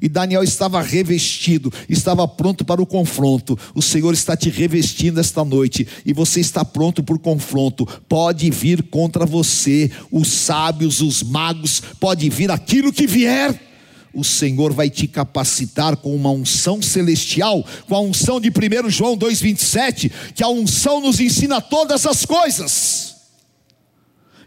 E 0.00 0.08
Daniel 0.08 0.42
estava 0.42 0.82
revestido, 0.82 1.72
estava 1.88 2.28
pronto 2.28 2.64
para 2.64 2.82
o 2.82 2.86
confronto. 2.86 3.58
O 3.74 3.80
Senhor 3.80 4.12
está 4.12 4.36
te 4.36 4.50
revestindo 4.50 5.18
esta 5.18 5.42
noite 5.42 5.86
e 6.04 6.12
você 6.12 6.40
está 6.40 6.64
pronto 6.64 7.02
para 7.02 7.16
o 7.16 7.18
confronto. 7.18 7.86
Pode 8.08 8.50
vir 8.50 8.82
contra 8.84 9.24
você 9.24 9.90
os 10.10 10.28
sábios, 10.28 11.00
os 11.00 11.22
magos, 11.22 11.82
pode 11.98 12.28
vir 12.28 12.50
aquilo 12.50 12.92
que 12.92 13.06
vier 13.06 13.65
o 14.16 14.24
Senhor 14.24 14.72
vai 14.72 14.88
te 14.88 15.06
capacitar 15.06 15.94
com 15.98 16.16
uma 16.16 16.30
unção 16.30 16.80
celestial, 16.80 17.62
com 17.86 17.94
a 17.94 18.00
unção 18.00 18.40
de 18.40 18.48
1 18.48 18.88
João 18.88 19.16
2,27, 19.16 20.10
que 20.34 20.42
a 20.42 20.48
unção 20.48 21.02
nos 21.02 21.20
ensina 21.20 21.60
todas 21.60 22.06
as 22.06 22.24
coisas. 22.24 23.14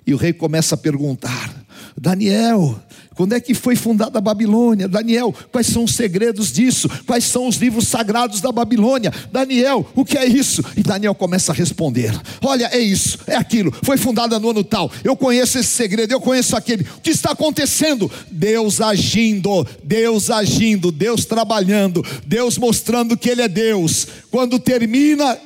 E 0.07 0.13
o 0.13 0.17
rei 0.17 0.33
começa 0.33 0.73
a 0.73 0.77
perguntar: 0.77 1.53
Daniel, 1.95 2.81
quando 3.19 3.33
é 3.33 3.41
que 3.41 3.53
foi 3.53 3.75
fundada 3.75 4.17
a 4.17 4.21
Babilônia? 4.21 4.87
Daniel, 4.87 5.35
quais 5.51 5.67
são 5.67 5.83
os 5.83 5.93
segredos 5.93 6.53
disso? 6.53 6.87
Quais 7.05 7.25
são 7.25 7.49
os 7.49 7.57
livros 7.57 7.85
sagrados 7.85 8.39
da 8.39 8.49
Babilônia? 8.49 9.11
Daniel, 9.29 9.85
o 9.93 10.05
que 10.05 10.17
é 10.17 10.25
isso? 10.25 10.63
E 10.77 10.81
Daniel 10.81 11.13
começa 11.13 11.51
a 11.51 11.55
responder: 11.55 12.17
Olha, 12.41 12.69
é 12.71 12.79
isso, 12.79 13.19
é 13.27 13.35
aquilo, 13.35 13.73
foi 13.83 13.97
fundada 13.97 14.39
no 14.39 14.51
ano 14.51 14.63
tal. 14.63 14.89
Eu 15.03 15.17
conheço 15.17 15.59
esse 15.59 15.67
segredo, 15.67 16.13
eu 16.13 16.21
conheço 16.21 16.55
aquele. 16.55 16.83
O 16.83 17.01
que 17.01 17.09
está 17.09 17.31
acontecendo? 17.31 18.09
Deus 18.31 18.79
agindo, 18.79 19.67
Deus 19.83 20.29
agindo, 20.29 20.89
Deus 20.89 21.25
trabalhando, 21.25 22.01
Deus 22.25 22.57
mostrando 22.57 23.17
que 23.17 23.29
Ele 23.29 23.41
é 23.41 23.49
Deus. 23.49 24.07
Quando 24.31 24.57
termina, 24.57 25.37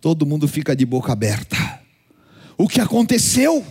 todo 0.00 0.24
mundo 0.24 0.48
fica 0.48 0.74
de 0.74 0.86
boca 0.86 1.12
aberta. 1.12 1.58
O 2.56 2.66
que 2.66 2.80
aconteceu? 2.80 3.62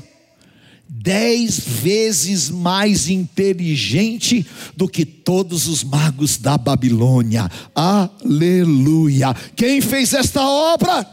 Dez 0.94 1.58
vezes 1.58 2.50
mais 2.50 3.08
inteligente 3.08 4.46
do 4.76 4.90
que 4.90 5.06
todos 5.06 5.68
os 5.68 5.86
magos 5.86 6.38
da 6.38 6.58
Babilônia. 6.58 7.50
Aleluia! 7.74 9.34
Quem 9.56 9.80
fez 9.80 10.14
esta 10.14 10.46
obra? 10.46 11.08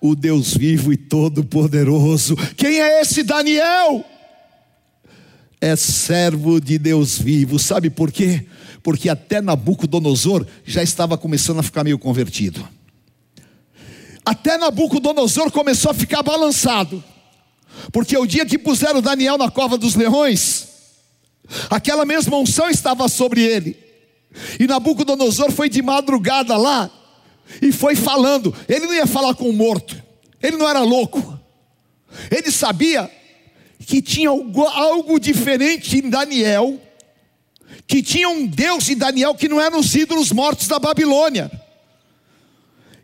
O 0.00 0.14
Deus 0.14 0.56
vivo 0.56 0.92
e 0.92 0.96
todo-poderoso. 0.96 2.36
Quem 2.56 2.80
é 2.80 3.00
esse 3.00 3.24
Daniel? 3.24 4.04
É 5.60 5.74
servo 5.74 6.60
de 6.60 6.78
Deus 6.78 7.18
vivo. 7.18 7.58
Sabe 7.58 7.90
por 7.90 8.12
quê? 8.12 8.46
Porque 8.84 9.08
até 9.08 9.40
Nabucodonosor 9.40 10.46
já 10.64 10.84
estava 10.84 11.18
começando 11.18 11.58
a 11.58 11.64
ficar 11.64 11.82
meio 11.82 11.98
convertido. 11.98 12.66
Até 14.24 14.56
Nabucodonosor 14.56 15.50
começou 15.50 15.90
a 15.90 15.94
ficar 15.94 16.22
balançado. 16.22 17.02
Porque 17.92 18.16
o 18.16 18.26
dia 18.26 18.44
que 18.44 18.58
puseram 18.58 19.00
Daniel 19.00 19.38
na 19.38 19.50
cova 19.50 19.78
dos 19.78 19.94
leões, 19.94 20.68
aquela 21.70 22.04
mesma 22.04 22.36
unção 22.36 22.68
estava 22.68 23.08
sobre 23.08 23.42
ele. 23.42 23.76
E 24.58 24.66
Nabucodonosor 24.66 25.50
foi 25.50 25.68
de 25.68 25.80
madrugada 25.82 26.56
lá 26.56 26.90
e 27.62 27.72
foi 27.72 27.96
falando. 27.96 28.54
Ele 28.68 28.86
não 28.86 28.94
ia 28.94 29.06
falar 29.06 29.34
com 29.34 29.48
o 29.48 29.52
morto, 29.52 30.00
ele 30.42 30.56
não 30.56 30.68
era 30.68 30.80
louco. 30.80 31.38
Ele 32.30 32.50
sabia 32.50 33.10
que 33.86 34.02
tinha 34.02 34.28
algo, 34.28 34.62
algo 34.64 35.18
diferente 35.18 35.98
em 35.98 36.10
Daniel, 36.10 36.80
que 37.86 38.02
tinha 38.02 38.28
um 38.28 38.46
Deus 38.46 38.88
em 38.88 38.96
Daniel 38.96 39.34
que 39.34 39.48
não 39.48 39.60
eram 39.60 39.78
os 39.78 39.94
ídolos 39.94 40.32
mortos 40.32 40.68
da 40.68 40.78
Babilônia. 40.78 41.50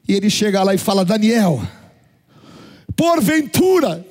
E 0.06 0.14
ele 0.14 0.28
chega 0.28 0.62
lá 0.62 0.74
e 0.74 0.78
fala: 0.78 1.04
Daniel, 1.04 1.62
porventura, 2.94 4.06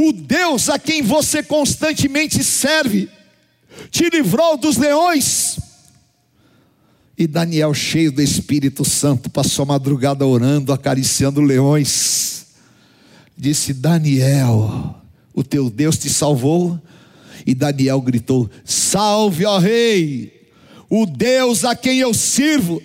o 0.00 0.12
Deus 0.12 0.68
a 0.68 0.78
quem 0.78 1.02
você 1.02 1.42
constantemente 1.42 2.42
serve, 2.42 3.08
te 3.90 4.08
livrou 4.08 4.56
dos 4.56 4.76
leões. 4.76 5.58
E 7.18 7.26
Daniel, 7.26 7.74
cheio 7.74 8.10
do 8.10 8.22
Espírito 8.22 8.82
Santo, 8.82 9.28
passou 9.28 9.64
a 9.64 9.66
madrugada 9.66 10.26
orando, 10.26 10.72
acariciando 10.72 11.42
leões. 11.42 12.46
Disse: 13.36 13.74
Daniel, 13.74 14.96
o 15.34 15.44
teu 15.44 15.68
Deus 15.68 15.98
te 15.98 16.08
salvou. 16.08 16.80
E 17.46 17.54
Daniel 17.54 18.00
gritou: 18.00 18.50
Salve, 18.64 19.44
ó 19.44 19.58
Rei, 19.58 20.48
o 20.88 21.04
Deus 21.04 21.64
a 21.64 21.76
quem 21.76 21.98
eu 21.98 22.14
sirvo, 22.14 22.82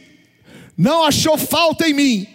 não 0.78 1.04
achou 1.06 1.38
falta 1.38 1.88
em 1.88 1.94
mim, 1.94 2.28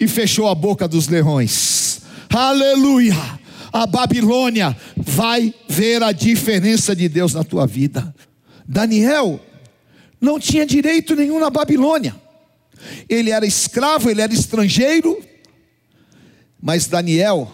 e 0.00 0.08
fechou 0.08 0.48
a 0.48 0.54
boca 0.54 0.88
dos 0.88 1.06
leões. 1.06 2.00
Aleluia! 2.28 3.39
A 3.72 3.86
Babilônia 3.86 4.76
vai 4.96 5.54
ver 5.68 6.02
a 6.02 6.12
diferença 6.12 6.94
de 6.94 7.08
Deus 7.08 7.34
na 7.34 7.44
tua 7.44 7.66
vida. 7.66 8.14
Daniel 8.66 9.40
não 10.20 10.38
tinha 10.38 10.66
direito 10.66 11.14
nenhum 11.14 11.38
na 11.38 11.50
Babilônia. 11.50 12.14
Ele 13.08 13.30
era 13.30 13.46
escravo, 13.46 14.10
ele 14.10 14.20
era 14.20 14.32
estrangeiro. 14.32 15.22
Mas 16.60 16.86
Daniel 16.86 17.52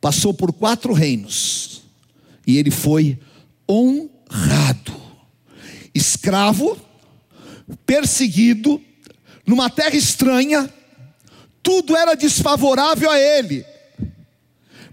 passou 0.00 0.32
por 0.32 0.52
quatro 0.52 0.92
reinos 0.92 1.82
e 2.46 2.58
ele 2.58 2.70
foi 2.70 3.18
honrado, 3.68 4.94
escravo, 5.94 6.76
perseguido, 7.86 8.80
numa 9.46 9.70
terra 9.70 9.96
estranha, 9.96 10.68
tudo 11.62 11.96
era 11.96 12.14
desfavorável 12.14 13.10
a 13.10 13.18
ele, 13.18 13.64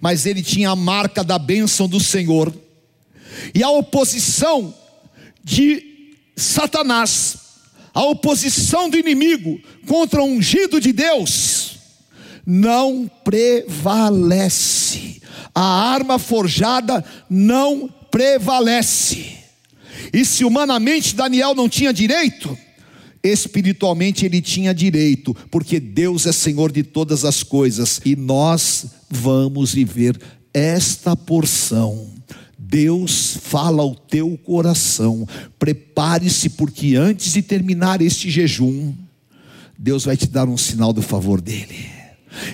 mas 0.01 0.25
ele 0.25 0.41
tinha 0.41 0.69
a 0.69 0.75
marca 0.75 1.23
da 1.23 1.37
bênção 1.37 1.87
do 1.87 1.99
Senhor, 1.99 2.53
e 3.53 3.63
a 3.63 3.69
oposição 3.69 4.73
de 5.43 6.15
Satanás, 6.35 7.37
a 7.93 8.03
oposição 8.03 8.89
do 8.89 8.97
inimigo 8.97 9.59
contra 9.87 10.21
o 10.21 10.25
ungido 10.25 10.79
de 10.79 10.91
Deus, 10.91 11.77
não 12.45 13.09
prevalece, 13.23 15.21
a 15.53 15.91
arma 15.91 16.17
forjada 16.17 17.03
não 17.29 17.87
prevalece, 18.09 19.37
e 20.13 20.25
se 20.25 20.43
humanamente 20.43 21.15
Daniel 21.15 21.53
não 21.53 21.69
tinha 21.69 21.93
direito, 21.93 22.57
espiritualmente 23.23 24.25
ele 24.25 24.41
tinha 24.41 24.73
direito, 24.73 25.35
porque 25.51 25.79
Deus 25.79 26.25
é 26.25 26.31
Senhor 26.31 26.71
de 26.71 26.83
todas 26.83 27.25
as 27.25 27.43
coisas 27.43 27.99
e 28.05 28.15
nós 28.15 28.85
vamos 29.09 29.73
viver 29.73 30.19
esta 30.53 31.15
porção. 31.15 32.07
Deus 32.57 33.37
fala 33.41 33.81
ao 33.81 33.95
teu 33.95 34.37
coração, 34.37 35.27
prepare-se, 35.57 36.49
porque 36.49 36.95
antes 36.95 37.33
de 37.33 37.41
terminar 37.41 38.01
este 38.01 38.29
jejum, 38.29 38.93
Deus 39.77 40.05
vai 40.05 40.15
te 40.15 40.27
dar 40.27 40.47
um 40.47 40.57
sinal 40.57 40.93
do 40.93 41.01
favor 41.01 41.41
dEle. 41.41 41.98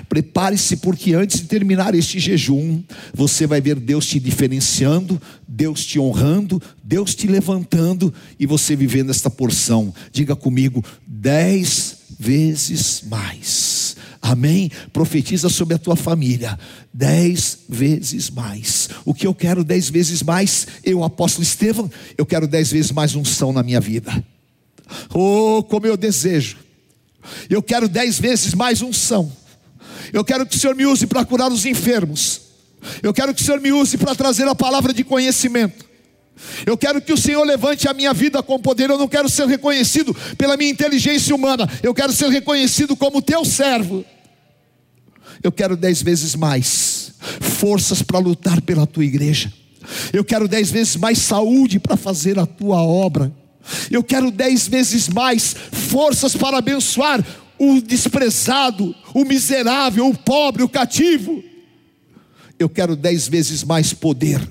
Prepare-se, 0.08 0.78
porque 0.78 1.14
antes 1.14 1.42
de 1.42 1.48
terminar 1.48 1.96
este 1.96 2.20
jejum, 2.20 2.82
você 3.14 3.46
vai 3.48 3.62
ver 3.62 3.80
Deus 3.80 4.06
te 4.06 4.20
diferenciando, 4.20 5.22
Deus 5.48 5.86
te 5.86 6.00
honrando, 6.00 6.62
Deus 6.84 7.16
te 7.16 7.28
levantando 7.28 8.14
e 8.40 8.46
você 8.46 8.76
vivendo 8.76 9.10
esta 9.10 9.30
porção. 9.30 9.94
Diga 10.12 10.36
comigo, 10.36 10.84
dez 11.08 11.98
vezes 12.20 13.04
mais. 13.08 13.96
Amém? 14.22 14.72
Profetiza 14.92 15.50
sobre 15.50 15.76
a 15.76 15.78
tua 15.78 15.96
família. 15.96 16.58
Dez 16.94 17.60
vezes 17.70 18.30
mais. 18.30 18.90
O 19.06 19.14
que 19.14 19.28
eu 19.28 19.36
quero 19.36 19.64
dez 19.64 19.90
vezes 19.90 20.24
mais? 20.24 20.66
Eu, 20.84 21.04
apóstolo 21.04 21.44
Estevão, 21.44 21.92
eu 22.18 22.26
quero 22.26 22.48
dez 22.48 22.72
vezes 22.72 22.92
mais 22.92 23.16
unção 23.16 23.54
na 23.54 23.62
minha 23.62 23.80
vida. 23.80 24.12
Oh, 25.14 25.64
como 25.70 25.86
eu 25.86 25.96
desejo. 25.96 26.58
Eu 27.50 27.62
quero 27.62 27.88
dez 27.88 28.20
vezes 28.20 28.54
mais 28.54 28.82
unção 28.82 29.32
eu 30.14 30.24
quero 30.24 30.46
que 30.46 30.56
o 30.56 30.60
Senhor 30.60 30.76
me 30.76 30.86
use 30.86 31.08
para 31.08 31.26
curar 31.26 31.52
os 31.52 31.66
enfermos. 31.66 32.42
Eu 33.02 33.14
quero 33.14 33.34
que 33.34 33.42
o 33.42 33.46
Senhor 33.46 33.60
me 33.60 33.72
use 33.72 33.98
para 33.98 34.16
trazer 34.16 34.48
a 34.48 34.56
palavra 34.56 34.94
de 34.94 35.04
conhecimento. 35.04 35.86
Eu 36.66 36.78
quero 36.78 37.02
que 37.02 37.14
o 37.14 37.18
Senhor 37.18 37.44
levante 37.44 37.88
a 37.88 37.94
minha 37.94 38.14
vida 38.14 38.44
com 38.44 38.60
poder. 38.60 38.90
Eu 38.90 38.98
não 38.98 39.08
quero 39.08 39.30
ser 39.30 39.48
reconhecido 39.48 40.16
pela 40.38 40.58
minha 40.58 40.70
inteligência 40.70 41.34
humana. 41.34 41.70
Eu 41.82 41.94
quero 41.94 42.12
ser 42.12 42.30
reconhecido 42.30 42.96
como 42.96 43.22
teu 43.22 43.46
servo. 43.46 44.04
Eu 45.42 45.52
quero 45.52 45.78
dez 45.78 46.02
vezes 46.02 46.36
mais 46.36 47.14
forças 47.40 48.02
para 48.02 48.20
lutar 48.20 48.62
pela 48.62 48.86
tua 48.86 49.06
igreja. 49.06 49.52
Eu 50.12 50.26
quero 50.26 50.48
dez 50.48 50.72
vezes 50.72 50.96
mais 50.96 51.20
saúde 51.20 51.80
para 51.80 51.96
fazer 51.96 52.38
a 52.40 52.46
tua 52.46 52.82
obra. 52.82 53.32
Eu 53.90 54.04
quero 54.04 54.32
dez 54.32 54.68
vezes 54.68 55.08
mais 55.08 55.56
forças 55.72 56.36
para 56.36 56.58
abençoar 56.58 57.24
o 57.72 57.82
desprezado, 57.82 58.94
o 59.14 59.24
miserável, 59.26 60.08
o 60.08 60.18
pobre, 60.18 60.64
o 60.64 60.70
cativo. 60.70 61.44
Eu 62.58 62.70
quero 62.70 62.96
dez 62.96 63.28
vezes 63.28 63.64
mais 63.64 63.94
poder 63.94 64.42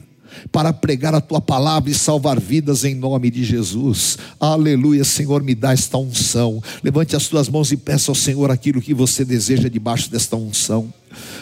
para 0.51 0.73
pregar 0.73 1.15
a 1.15 1.21
tua 1.21 1.41
palavra 1.41 1.91
e 1.91 1.95
salvar 1.95 2.41
vidas 2.41 2.85
em 2.85 2.95
nome 2.95 3.31
de 3.31 3.45
Jesus. 3.45 4.19
Aleluia, 4.39 5.05
Senhor, 5.05 5.43
me 5.43 5.55
dá 5.55 5.73
esta 5.73 5.97
unção. 5.97 6.63
Levante 6.83 7.17
as 7.17 7.29
tuas 7.29 7.49
mãos 7.49 7.73
e 7.73 7.77
peça 7.77 8.11
ao 8.11 8.15
Senhor 8.15 8.51
aquilo 8.51 8.83
que 8.83 8.95
você 8.95 9.25
deseja 9.25 9.69
debaixo 9.69 10.11
desta 10.11 10.37
unção. 10.37 10.93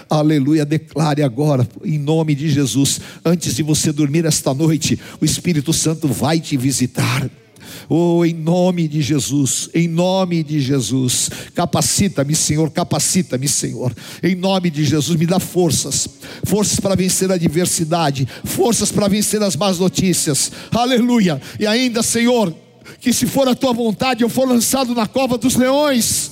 Aleluia, 0.09 0.67
declare 0.67 1.23
agora, 1.23 1.67
em 1.83 1.99
nome 1.99 2.35
de 2.35 2.49
Jesus, 2.49 3.01
antes 3.25 3.55
de 3.55 3.63
você 3.63 3.91
dormir 3.91 4.27
esta 4.27 4.53
noite, 4.53 4.99
o 5.21 5.25
Espírito 5.25 5.73
Santo 5.73 6.07
vai 6.07 6.39
te 6.39 6.57
visitar. 6.57 7.29
Oh, 7.95 8.25
em 8.25 8.33
nome 8.33 8.89
de 8.89 9.03
Jesus, 9.03 9.69
em 9.75 9.87
nome 9.87 10.43
de 10.43 10.59
Jesus, 10.61 11.29
capacita-me, 11.55 12.35
Senhor, 12.35 12.71
capacita-me, 12.71 13.47
Senhor. 13.47 13.95
Em 14.23 14.35
nome 14.35 14.71
de 14.71 14.83
Jesus, 14.83 15.15
me 15.19 15.27
dá 15.27 15.39
forças, 15.39 16.09
forças 16.43 16.81
para 16.81 16.95
vencer 16.95 17.31
a 17.31 17.35
adversidade, 17.35 18.27
forças 18.45 18.91
para 18.91 19.09
vencer 19.09 19.43
as 19.43 19.57
más 19.57 19.79
notícias. 19.79 20.51
Aleluia. 20.71 21.39
E 21.61 21.67
ainda, 21.67 22.03
Senhor, 22.03 22.57
que 22.99 23.13
se 23.13 23.27
for 23.27 23.47
a 23.47 23.55
tua 23.55 23.75
vontade, 23.75 24.23
eu 24.23 24.31
for 24.31 24.49
lançado 24.49 24.95
na 24.95 25.07
cova 25.07 25.37
dos 25.37 25.55
leões. 25.55 26.31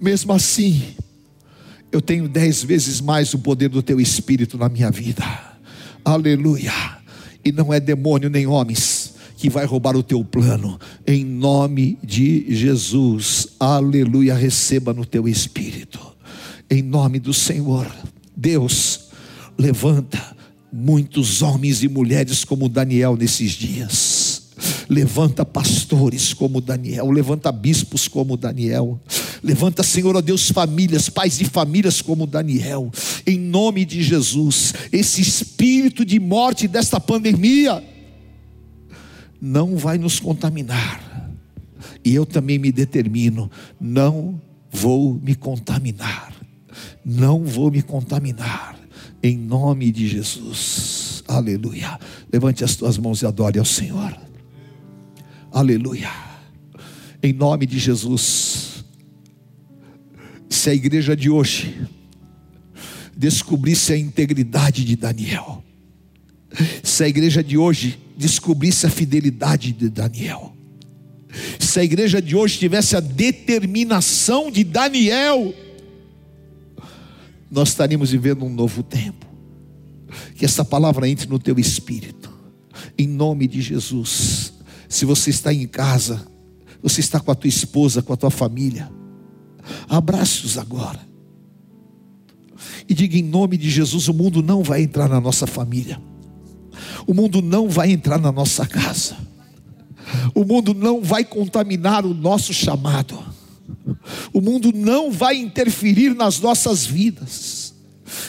Mesmo 0.00 0.32
assim, 0.32 0.82
eu 1.92 2.00
tenho 2.00 2.26
dez 2.26 2.62
vezes 2.62 3.02
mais 3.02 3.34
o 3.34 3.38
poder 3.38 3.68
do 3.68 3.82
teu 3.82 4.00
espírito 4.00 4.56
na 4.56 4.70
minha 4.70 4.90
vida. 4.90 5.24
Aleluia. 6.02 6.72
E 7.44 7.52
não 7.52 7.70
é 7.70 7.78
demônio 7.78 8.30
nem 8.30 8.46
homens 8.46 8.95
que 9.36 9.50
vai 9.50 9.66
roubar 9.66 9.94
o 9.96 10.02
teu 10.02 10.24
plano, 10.24 10.80
em 11.06 11.24
nome 11.24 11.98
de 12.02 12.46
Jesus, 12.48 13.48
aleluia, 13.60 14.34
receba 14.34 14.94
no 14.94 15.04
teu 15.04 15.28
espírito, 15.28 16.00
em 16.70 16.82
nome 16.82 17.20
do 17.20 17.34
Senhor, 17.34 17.86
Deus, 18.34 19.10
levanta 19.58 20.34
muitos 20.72 21.42
homens 21.42 21.82
e 21.82 21.88
mulheres 21.88 22.44
como 22.44 22.68
Daniel 22.68 23.14
nesses 23.14 23.52
dias, 23.52 24.42
levanta 24.88 25.44
pastores 25.44 26.32
como 26.32 26.60
Daniel, 26.60 27.10
levanta 27.10 27.52
bispos 27.52 28.08
como 28.08 28.38
Daniel, 28.38 28.98
levanta, 29.42 29.82
Senhor, 29.82 30.16
ó 30.16 30.22
Deus, 30.22 30.50
famílias, 30.50 31.10
pais 31.10 31.36
de 31.36 31.44
famílias 31.44 32.00
como 32.00 32.26
Daniel, 32.26 32.90
em 33.26 33.38
nome 33.38 33.84
de 33.84 34.02
Jesus, 34.02 34.72
esse 34.90 35.20
espírito 35.20 36.06
de 36.06 36.18
morte 36.18 36.66
desta 36.66 36.98
pandemia, 36.98 37.82
não 39.46 39.76
vai 39.76 39.96
nos 39.96 40.18
contaminar. 40.18 41.30
E 42.04 42.14
eu 42.14 42.26
também 42.26 42.58
me 42.58 42.72
determino, 42.72 43.48
não 43.80 44.40
vou 44.72 45.14
me 45.14 45.36
contaminar. 45.36 46.34
Não 47.04 47.44
vou 47.44 47.70
me 47.70 47.80
contaminar. 47.80 48.76
Em 49.22 49.36
nome 49.36 49.92
de 49.92 50.08
Jesus. 50.08 51.22
Aleluia. 51.28 51.98
Levante 52.32 52.64
as 52.64 52.74
tuas 52.74 52.98
mãos 52.98 53.22
e 53.22 53.26
adore 53.26 53.58
ao 53.58 53.64
Senhor. 53.64 54.16
Aleluia. 55.52 56.10
Em 57.22 57.32
nome 57.32 57.66
de 57.66 57.78
Jesus. 57.78 58.84
Se 60.50 60.70
a 60.70 60.74
igreja 60.74 61.16
de 61.16 61.30
hoje 61.30 61.86
descobrisse 63.16 63.92
a 63.92 63.98
integridade 63.98 64.84
de 64.84 64.96
Daniel, 64.96 65.62
se 66.82 67.04
a 67.04 67.08
igreja 67.08 67.42
de 67.42 67.56
hoje 67.56 67.98
descobrisse 68.16 68.86
a 68.86 68.90
fidelidade 68.90 69.72
de 69.72 69.88
Daniel, 69.88 70.54
se 71.58 71.80
a 71.80 71.84
igreja 71.84 72.22
de 72.22 72.34
hoje 72.34 72.58
tivesse 72.58 72.96
a 72.96 73.00
determinação 73.00 74.50
de 74.50 74.64
Daniel, 74.64 75.54
nós 77.50 77.68
estaríamos 77.68 78.10
vivendo 78.10 78.44
um 78.44 78.52
novo 78.52 78.82
tempo. 78.82 79.26
Que 80.34 80.44
essa 80.44 80.64
palavra 80.64 81.08
entre 81.08 81.28
no 81.28 81.38
teu 81.38 81.58
espírito, 81.58 82.32
em 82.96 83.06
nome 83.06 83.46
de 83.46 83.60
Jesus. 83.60 84.54
Se 84.88 85.04
você 85.04 85.30
está 85.30 85.52
em 85.52 85.66
casa, 85.66 86.26
você 86.82 87.00
está 87.00 87.20
com 87.20 87.30
a 87.30 87.34
tua 87.34 87.48
esposa, 87.48 88.00
com 88.00 88.12
a 88.12 88.16
tua 88.16 88.30
família, 88.30 88.90
abraços 89.88 90.56
agora. 90.56 91.00
E 92.88 92.94
diga 92.94 93.18
em 93.18 93.22
nome 93.22 93.58
de 93.58 93.68
Jesus: 93.68 94.08
o 94.08 94.14
mundo 94.14 94.42
não 94.42 94.62
vai 94.62 94.82
entrar 94.82 95.08
na 95.08 95.20
nossa 95.20 95.46
família 95.46 96.00
o 97.06 97.14
mundo 97.14 97.40
não 97.40 97.68
vai 97.68 97.90
entrar 97.92 98.18
na 98.18 98.32
nossa 98.32 98.66
casa, 98.66 99.16
o 100.34 100.44
mundo 100.44 100.74
não 100.74 101.02
vai 101.02 101.24
contaminar 101.24 102.04
o 102.04 102.12
nosso 102.12 102.52
chamado, 102.52 103.18
o 104.32 104.40
mundo 104.40 104.72
não 104.74 105.10
vai 105.10 105.36
interferir 105.36 106.14
nas 106.14 106.40
nossas 106.40 106.84
vidas, 106.84 107.74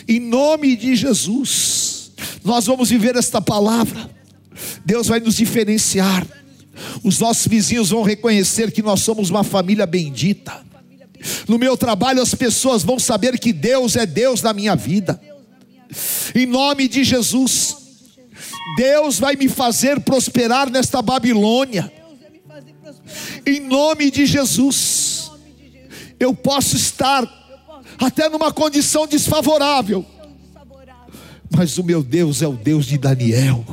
em 0.08 0.20
nome 0.20 0.76
de 0.76 0.96
Jesus, 0.96 2.12
nós 2.44 2.66
vamos 2.66 2.90
viver 2.90 3.16
esta 3.16 3.42
palavra, 3.42 4.10
Deus 4.86 5.08
vai 5.08 5.20
nos 5.20 5.36
diferenciar, 5.36 6.26
os 7.04 7.20
nossos 7.20 7.48
vizinhos 7.48 7.90
vão 7.90 8.04
reconhecer 8.04 8.72
que 8.72 8.82
nós 8.82 9.02
somos 9.02 9.30
uma 9.30 9.44
família 9.44 9.86
bendita. 9.86 10.66
No 11.48 11.58
meu 11.58 11.76
trabalho, 11.76 12.22
as 12.22 12.36
pessoas 12.36 12.84
vão 12.84 13.00
saber 13.00 13.40
que 13.40 13.52
Deus 13.52 13.96
é 13.96 14.06
Deus 14.06 14.44
na 14.44 14.54
minha 14.54 14.76
vida. 14.76 15.20
Em 16.36 16.46
nome 16.46 16.88
de 16.88 17.04
Jesus. 17.04 17.77
Deus 18.76 19.20
vai 19.20 19.36
me 19.36 19.48
fazer 19.48 20.00
prosperar 20.02 20.70
nesta 20.70 21.02
Babilônia. 21.02 21.92
Em 23.46 23.60
nome 23.60 24.12
de 24.12 24.26
Jesus. 24.26 25.32
Eu 26.20 26.34
posso 26.34 26.76
estar 26.76 27.26
até 28.00 28.28
numa 28.28 28.52
condição 28.52 29.06
desfavorável, 29.08 30.06
mas 31.56 31.78
o 31.78 31.84
meu 31.84 32.04
Deus 32.04 32.42
é 32.42 32.48
o 32.48 32.54
Deus 32.54 32.86
de 32.86 32.98
Daniel. 32.98 33.64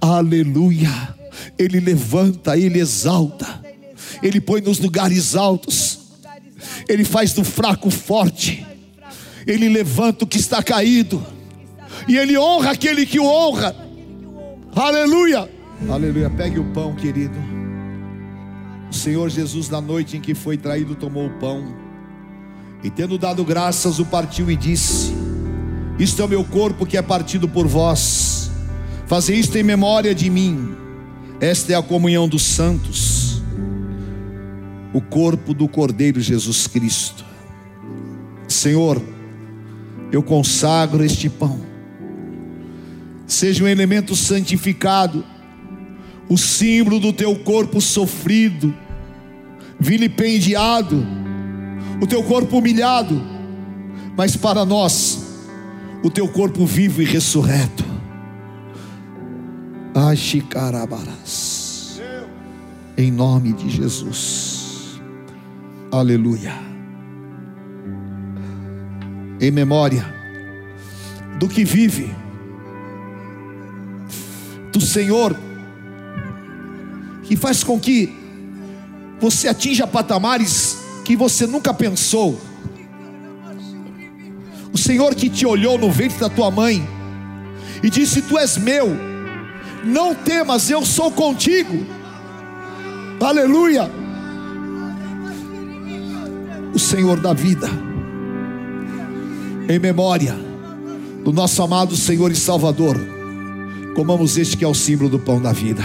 Aleluia. 0.00 1.14
Ele 1.58 1.80
levanta, 1.80 2.58
ele 2.58 2.80
exalta, 2.80 3.64
ele 4.22 4.40
põe 4.40 4.60
nos 4.60 4.78
lugares 4.78 5.34
altos, 5.34 6.00
ele 6.88 7.04
faz 7.04 7.32
do 7.32 7.44
fraco 7.44 7.90
forte, 7.90 8.66
ele 9.46 9.68
levanta 9.68 10.24
o 10.24 10.26
que 10.26 10.38
está 10.38 10.62
caído, 10.62 11.24
e 12.08 12.16
ele 12.18 12.36
honra 12.36 12.72
aquele 12.72 13.06
que 13.06 13.20
o 13.20 13.24
honra. 13.24 13.85
Aleluia. 14.76 15.48
Aleluia. 15.88 16.28
Pegue 16.28 16.58
o 16.58 16.64
pão, 16.64 16.94
querido. 16.94 17.38
O 18.90 18.94
Senhor 18.94 19.30
Jesus, 19.30 19.70
na 19.70 19.80
noite 19.80 20.18
em 20.18 20.20
que 20.20 20.34
foi 20.34 20.58
traído, 20.58 20.94
tomou 20.94 21.26
o 21.26 21.38
pão, 21.38 21.74
e 22.84 22.90
tendo 22.90 23.16
dado 23.16 23.42
graças, 23.42 23.98
o 23.98 24.04
partiu 24.04 24.50
e 24.50 24.54
disse: 24.54 25.14
Isto 25.98 26.20
é 26.20 26.24
o 26.26 26.28
meu 26.28 26.44
corpo 26.44 26.84
que 26.84 26.98
é 26.98 27.00
partido 27.00 27.48
por 27.48 27.66
vós, 27.66 28.50
fazei 29.06 29.38
isto 29.38 29.56
em 29.56 29.62
memória 29.62 30.14
de 30.14 30.28
mim. 30.28 30.76
Esta 31.40 31.72
é 31.72 31.76
a 31.76 31.82
comunhão 31.82 32.28
dos 32.28 32.42
santos, 32.42 33.42
o 34.92 35.00
corpo 35.00 35.54
do 35.54 35.66
Cordeiro 35.66 36.20
Jesus 36.20 36.66
Cristo. 36.66 37.24
Senhor, 38.46 39.00
eu 40.12 40.22
consagro 40.22 41.02
este 41.02 41.30
pão, 41.30 41.60
seja 43.26 43.64
um 43.64 43.68
elemento 43.68 44.14
santificado, 44.14 45.24
o 46.28 46.36
símbolo 46.36 47.00
do 47.00 47.12
teu 47.12 47.34
corpo 47.36 47.80
sofrido, 47.80 48.74
vilipendiado, 49.78 51.06
o 52.00 52.06
teu 52.06 52.22
corpo 52.22 52.58
humilhado, 52.58 53.20
mas 54.16 54.36
para 54.36 54.64
nós, 54.64 55.26
o 56.02 56.10
teu 56.10 56.28
corpo 56.28 56.64
vivo 56.64 57.02
e 57.02 57.04
ressurreto. 57.04 57.84
Ashikarabaras. 59.94 62.00
Em 62.96 63.10
nome 63.10 63.52
de 63.52 63.68
Jesus. 63.68 65.00
Aleluia. 65.90 66.54
Em 69.40 69.50
memória 69.50 70.14
do 71.38 71.48
que 71.48 71.64
vive, 71.64 72.14
do 74.78 74.84
Senhor, 74.84 75.36
que 77.22 77.36
faz 77.36 77.64
com 77.64 77.78
que 77.80 78.14
você 79.18 79.48
atinja 79.48 79.86
patamares 79.86 80.78
que 81.04 81.16
você 81.16 81.46
nunca 81.46 81.72
pensou. 81.72 82.38
O 84.72 84.78
Senhor 84.78 85.14
que 85.14 85.30
te 85.30 85.46
olhou 85.46 85.78
no 85.78 85.90
ventre 85.90 86.18
da 86.18 86.28
tua 86.28 86.50
mãe 86.50 86.86
e 87.82 87.88
disse: 87.88 88.20
Tu 88.22 88.38
és 88.38 88.56
meu 88.58 88.94
não 89.82 90.14
temas, 90.14 90.68
eu 90.68 90.84
sou 90.84 91.10
contigo. 91.10 91.86
Aleluia. 93.20 93.90
O 96.74 96.78
Senhor 96.78 97.18
da 97.20 97.32
vida, 97.32 97.70
em 99.68 99.78
memória 99.78 100.36
do 101.24 101.32
nosso 101.32 101.62
amado 101.62 101.96
Senhor 101.96 102.30
e 102.30 102.36
Salvador, 102.36 103.15
comamos 103.96 104.36
este 104.36 104.58
que 104.58 104.64
é 104.64 104.68
o 104.68 104.74
símbolo 104.74 105.08
do 105.08 105.18
pão 105.18 105.40
da 105.40 105.52
vida. 105.52 105.82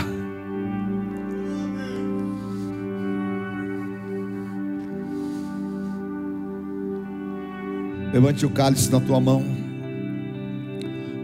Levante 8.11 8.45
o 8.45 8.49
cálice 8.49 8.91
na 8.91 8.99
tua 8.99 9.21
mão, 9.21 9.45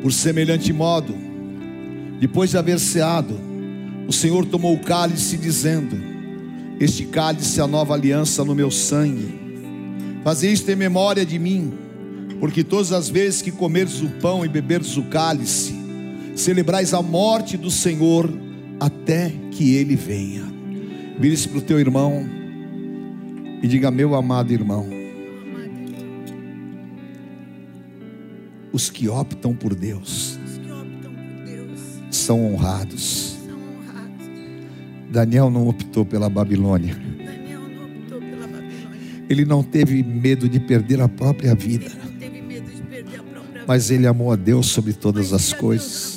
por 0.01 0.13
semelhante 0.13 0.71
modo, 0.71 1.13
depois 2.21 2.51
de 2.51 2.57
haver 2.57 2.79
ceado, 2.79 3.37
o 4.07 4.13
Senhor 4.13 4.45
tomou 4.45 4.73
o 4.73 4.79
cálice, 4.79 5.35
dizendo: 5.35 5.97
Este 6.79 7.03
cálice 7.03 7.59
é 7.59 7.63
a 7.63 7.67
nova 7.67 7.95
aliança 7.95 8.45
no 8.45 8.55
meu 8.55 8.71
sangue. 8.71 9.37
Fazei 10.23 10.53
isto 10.53 10.71
em 10.71 10.75
memória 10.77 11.25
de 11.25 11.37
mim, 11.37 11.73
porque 12.39 12.63
todas 12.63 12.93
as 12.93 13.09
vezes 13.09 13.41
que 13.41 13.51
comerdes 13.51 14.01
o 14.01 14.07
pão 14.21 14.45
e 14.45 14.47
beberdes 14.47 14.95
o 14.95 15.03
cálice, 15.03 15.76
celebrais 16.37 16.93
a 16.93 17.01
morte 17.01 17.57
do 17.57 17.71
Senhor 17.71 18.31
até 18.79 19.33
que 19.51 19.75
ele 19.75 19.95
venha. 19.95 20.43
Vire-se 21.19 21.47
para 21.47 21.57
o 21.57 21.61
teu 21.61 21.79
irmão 21.79 22.23
e 23.61 23.67
diga: 23.67 23.89
Meu 23.89 24.13
amado 24.15 24.53
irmão, 24.53 24.87
os 28.71 28.89
que 28.89 29.09
optam 29.09 29.55
por 29.55 29.73
Deus 29.73 30.37
são 32.11 32.53
honrados. 32.53 33.35
Daniel 35.09 35.49
não 35.49 35.67
optou 35.67 36.05
pela 36.05 36.29
Babilônia. 36.29 36.95
Ele 39.29 39.43
não 39.43 39.63
teve 39.63 40.03
medo 40.03 40.47
de 40.47 40.59
perder 40.59 41.01
a 41.01 41.09
própria 41.09 41.55
vida. 41.55 41.91
Mas 43.65 43.91
ele 43.91 44.07
amou 44.07 44.31
a 44.31 44.35
Deus 44.35 44.67
sobre 44.67 44.93
todas 44.93 45.33
as 45.33 45.51
coisas. 45.51 46.16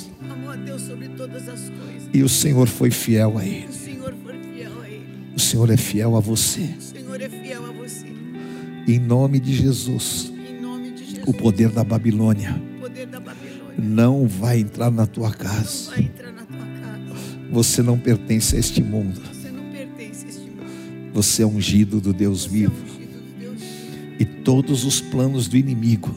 E 2.13 2.23
o 2.23 2.29
Senhor 2.29 2.67
foi 2.67 2.91
fiel 2.91 3.37
a 3.37 3.45
ele. 3.45 3.69
O 5.35 5.39
Senhor 5.39 5.69
é 5.69 5.77
fiel 5.77 6.15
a 6.15 6.19
você. 6.19 6.69
Em 8.87 8.99
nome 8.99 9.39
de 9.39 9.53
Jesus. 9.55 10.31
O 11.25 11.33
poder 11.33 11.69
da 11.69 11.83
Babilônia 11.83 12.59
não 13.77 14.27
vai 14.27 14.59
entrar 14.59 14.91
na 14.91 15.05
tua 15.05 15.31
casa. 15.31 15.93
Você 17.51 17.81
não 17.81 17.97
pertence 17.97 18.55
a 18.55 18.59
este 18.59 18.81
mundo. 18.81 19.21
Você 21.13 21.43
é 21.43 21.45
ungido 21.45 21.99
do 22.01 22.13
Deus 22.13 22.45
vivo. 22.45 22.91
E 24.19 24.25
todos 24.25 24.83
os 24.85 25.01
planos 25.01 25.47
do 25.47 25.57
inimigo 25.57 26.13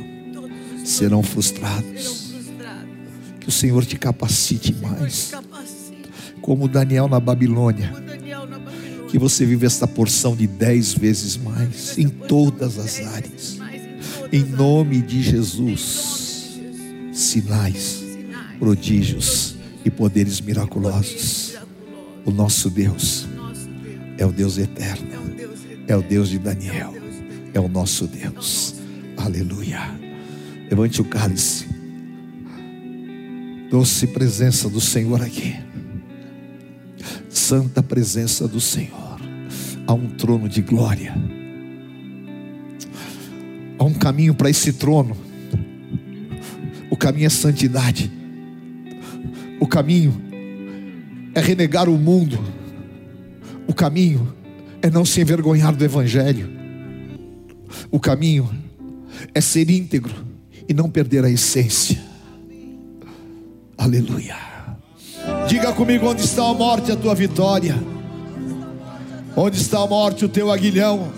serão 0.85 1.23
frustrados. 1.23 2.35
Que 3.41 3.49
o 3.49 3.53
Senhor 3.53 3.85
te 3.85 3.97
capacite 3.97 4.75
mais. 4.75 5.33
Como 6.45 6.69
Daniel 6.69 7.09
na 7.09 7.19
Babilônia. 7.19 7.91
Que 9.09 9.19
você 9.19 9.47
vive 9.47 9.65
esta 9.65 9.89
porção 9.89 10.37
de 10.37 10.47
dez 10.47 10.93
vezes 10.93 11.39
mais 11.39 11.97
em 11.97 12.07
todas 12.07 12.79
as 12.79 13.01
áreas. 13.01 13.59
Em 14.31 14.43
nome 14.43 15.01
de 15.01 15.23
Jesus 15.23 16.61
sinais, 17.15 18.05
prodígios 18.59 19.57
e 19.87 19.91
poderes 19.91 20.39
miraculosos. 20.39 21.57
O 22.27 22.31
nosso 22.31 22.69
Deus 22.69 23.27
é 24.19 24.27
o 24.27 24.31
Deus 24.31 24.59
eterno, 24.59 25.09
é 25.89 25.97
o 25.97 26.03
Deus 26.03 26.29
de 26.29 26.39
Daniel, 26.39 26.95
é 27.55 27.59
o 27.59 27.69
nosso 27.69 28.07
Deus. 28.07 28.75
Aleluia. 29.17 29.81
Levante 30.69 31.01
o 31.01 31.07
cálice. 31.07 31.67
Doce 33.71 34.09
presença 34.09 34.69
do 34.69 34.81
Senhor 34.81 35.23
aqui. 35.23 35.57
Santa 37.35 37.83
presença 37.83 38.49
do 38.49 38.61
Senhor. 38.61 39.21
Há 39.87 39.93
um 39.93 40.09
trono 40.11 40.49
de 40.49 40.63
glória. 40.63 41.15
Há 43.79 43.85
um 43.85 43.95
caminho 43.95 44.35
para 44.35 44.49
esse 44.49 44.73
trono 44.73 45.15
o 46.95 46.97
caminho 46.97 47.27
é 47.27 47.29
santidade. 47.29 48.09
O 49.59 49.67
caminho 49.67 50.15
é 51.35 51.41
renegar 51.41 51.89
o 51.89 51.99
mundo. 51.99 52.39
O 53.67 53.75
caminho 53.75 54.33
é 54.81 54.89
não 54.89 55.05
se 55.05 55.21
envergonhar 55.21 55.75
do 55.75 55.85
Evangelho. 55.85 56.49
O 57.91 57.99
caminho 57.99 58.49
é 59.35 59.41
ser 59.41 59.69
íntegro 59.71 60.15
e 60.69 60.73
não 60.73 60.89
perder 60.89 61.25
a 61.25 61.31
essência. 61.31 62.01
Aleluia. 63.77 64.54
Diga 65.49 65.73
comigo 65.73 66.09
onde 66.09 66.23
está 66.23 66.49
a 66.49 66.55
morte, 66.55 66.93
a 66.93 66.97
tua 66.97 67.15
vitória. 67.15 67.77
Onde 69.37 69.57
está 69.57 69.81
a 69.81 69.87
morte, 69.87 70.25
o 70.25 70.29
teu 70.29 70.51
aguilhão. 70.51 71.13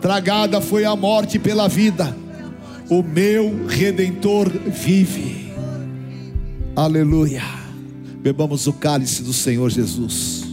Tragada 0.00 0.60
foi 0.60 0.84
a 0.84 0.94
morte 0.94 1.38
pela 1.38 1.68
vida 1.68 2.14
o 2.88 3.02
meu 3.02 3.66
redentor 3.66 4.48
vive. 4.48 5.52
Aleluia. 6.74 7.42
Bebamos 8.20 8.66
o 8.66 8.72
cálice 8.72 9.22
do 9.22 9.32
Senhor 9.32 9.68
Jesus. 9.70 10.47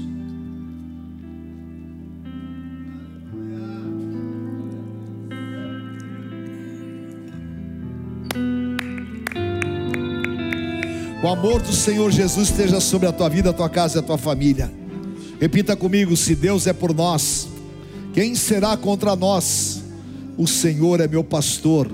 O 11.25 11.27
amor 11.27 11.59
do 11.59 11.73
Senhor 11.73 12.11
Jesus 12.11 12.51
esteja 12.51 12.79
sobre 12.79 13.07
a 13.07 13.11
tua 13.11 13.27
vida, 13.27 13.49
a 13.49 13.53
tua 13.53 13.67
casa 13.67 13.97
e 13.97 13.99
a 13.99 14.03
tua 14.03 14.15
família. 14.15 14.71
Repita 15.41 15.75
comigo: 15.75 16.15
se 16.15 16.35
Deus 16.35 16.67
é 16.67 16.71
por 16.71 16.93
nós, 16.93 17.47
quem 18.13 18.35
será 18.35 18.77
contra 18.77 19.15
nós? 19.15 19.81
O 20.37 20.45
Senhor 20.45 21.01
é 21.01 21.07
meu 21.07 21.23
pastor 21.23 21.91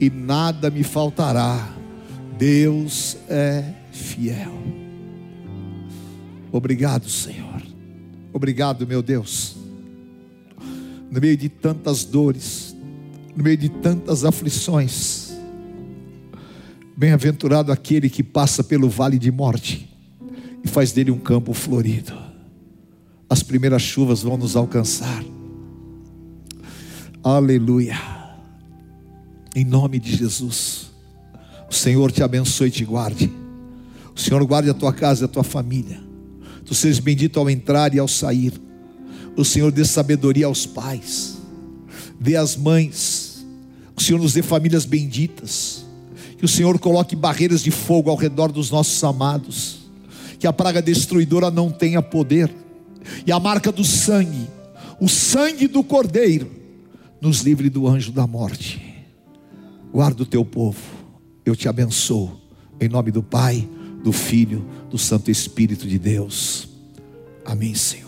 e 0.00 0.08
nada 0.08 0.70
me 0.70 0.84
faltará. 0.84 1.74
Deus 2.38 3.16
é 3.28 3.64
fiel. 3.90 4.54
Obrigado, 6.52 7.10
Senhor. 7.10 7.60
Obrigado, 8.32 8.86
meu 8.86 9.02
Deus. 9.02 9.56
No 11.10 11.20
meio 11.20 11.36
de 11.36 11.48
tantas 11.48 12.04
dores, 12.04 12.76
no 13.34 13.42
meio 13.42 13.56
de 13.56 13.70
tantas 13.70 14.24
aflições, 14.24 15.27
bem-aventurado 16.98 17.70
aquele 17.70 18.10
que 18.10 18.24
passa 18.24 18.64
pelo 18.64 18.88
vale 18.88 19.20
de 19.20 19.30
morte 19.30 19.88
e 20.64 20.66
faz 20.66 20.90
dele 20.90 21.12
um 21.12 21.18
campo 21.18 21.52
florido. 21.52 22.12
As 23.30 23.40
primeiras 23.40 23.82
chuvas 23.82 24.20
vão 24.20 24.36
nos 24.36 24.56
alcançar. 24.56 25.24
Aleluia. 27.22 27.96
Em 29.54 29.64
nome 29.64 30.00
de 30.00 30.16
Jesus. 30.16 30.90
O 31.70 31.72
Senhor 31.72 32.10
te 32.10 32.20
abençoe 32.20 32.66
e 32.66 32.72
te 32.72 32.84
guarde. 32.84 33.32
O 34.12 34.18
Senhor 34.18 34.44
guarde 34.44 34.68
a 34.68 34.74
tua 34.74 34.92
casa 34.92 35.22
e 35.22 35.26
a 35.26 35.28
tua 35.28 35.44
família. 35.44 36.00
Tu 36.64 36.74
sejas 36.74 36.98
bendito 36.98 37.38
ao 37.38 37.48
entrar 37.48 37.94
e 37.94 38.00
ao 38.00 38.08
sair. 38.08 38.52
O 39.36 39.44
Senhor 39.44 39.70
dê 39.70 39.84
sabedoria 39.84 40.46
aos 40.46 40.66
pais, 40.66 41.38
dê 42.18 42.34
às 42.34 42.56
mães. 42.56 43.46
O 43.94 44.02
Senhor 44.02 44.20
nos 44.20 44.32
dê 44.32 44.42
famílias 44.42 44.84
benditas. 44.84 45.86
Que 46.38 46.44
o 46.44 46.48
Senhor 46.48 46.78
coloque 46.78 47.14
barreiras 47.16 47.62
de 47.62 47.70
fogo 47.70 48.10
ao 48.10 48.16
redor 48.16 48.50
dos 48.50 48.70
nossos 48.70 49.02
amados. 49.04 49.78
Que 50.38 50.46
a 50.46 50.52
praga 50.52 50.80
destruidora 50.80 51.50
não 51.50 51.70
tenha 51.70 52.00
poder. 52.00 52.54
E 53.26 53.32
a 53.32 53.40
marca 53.40 53.72
do 53.72 53.84
sangue, 53.84 54.48
o 55.00 55.08
sangue 55.08 55.66
do 55.66 55.82
Cordeiro, 55.82 56.50
nos 57.20 57.40
livre 57.40 57.68
do 57.68 57.88
anjo 57.88 58.12
da 58.12 58.26
morte. 58.26 58.80
Guarda 59.92 60.22
o 60.22 60.26
teu 60.26 60.44
povo. 60.44 60.80
Eu 61.44 61.56
te 61.56 61.68
abençoo. 61.68 62.30
Em 62.80 62.88
nome 62.88 63.10
do 63.10 63.22
Pai, 63.22 63.68
do 64.04 64.12
Filho, 64.12 64.64
do 64.88 64.96
Santo 64.96 65.30
Espírito 65.30 65.88
de 65.88 65.98
Deus. 65.98 66.68
Amém, 67.44 67.74
Senhor. 67.74 68.07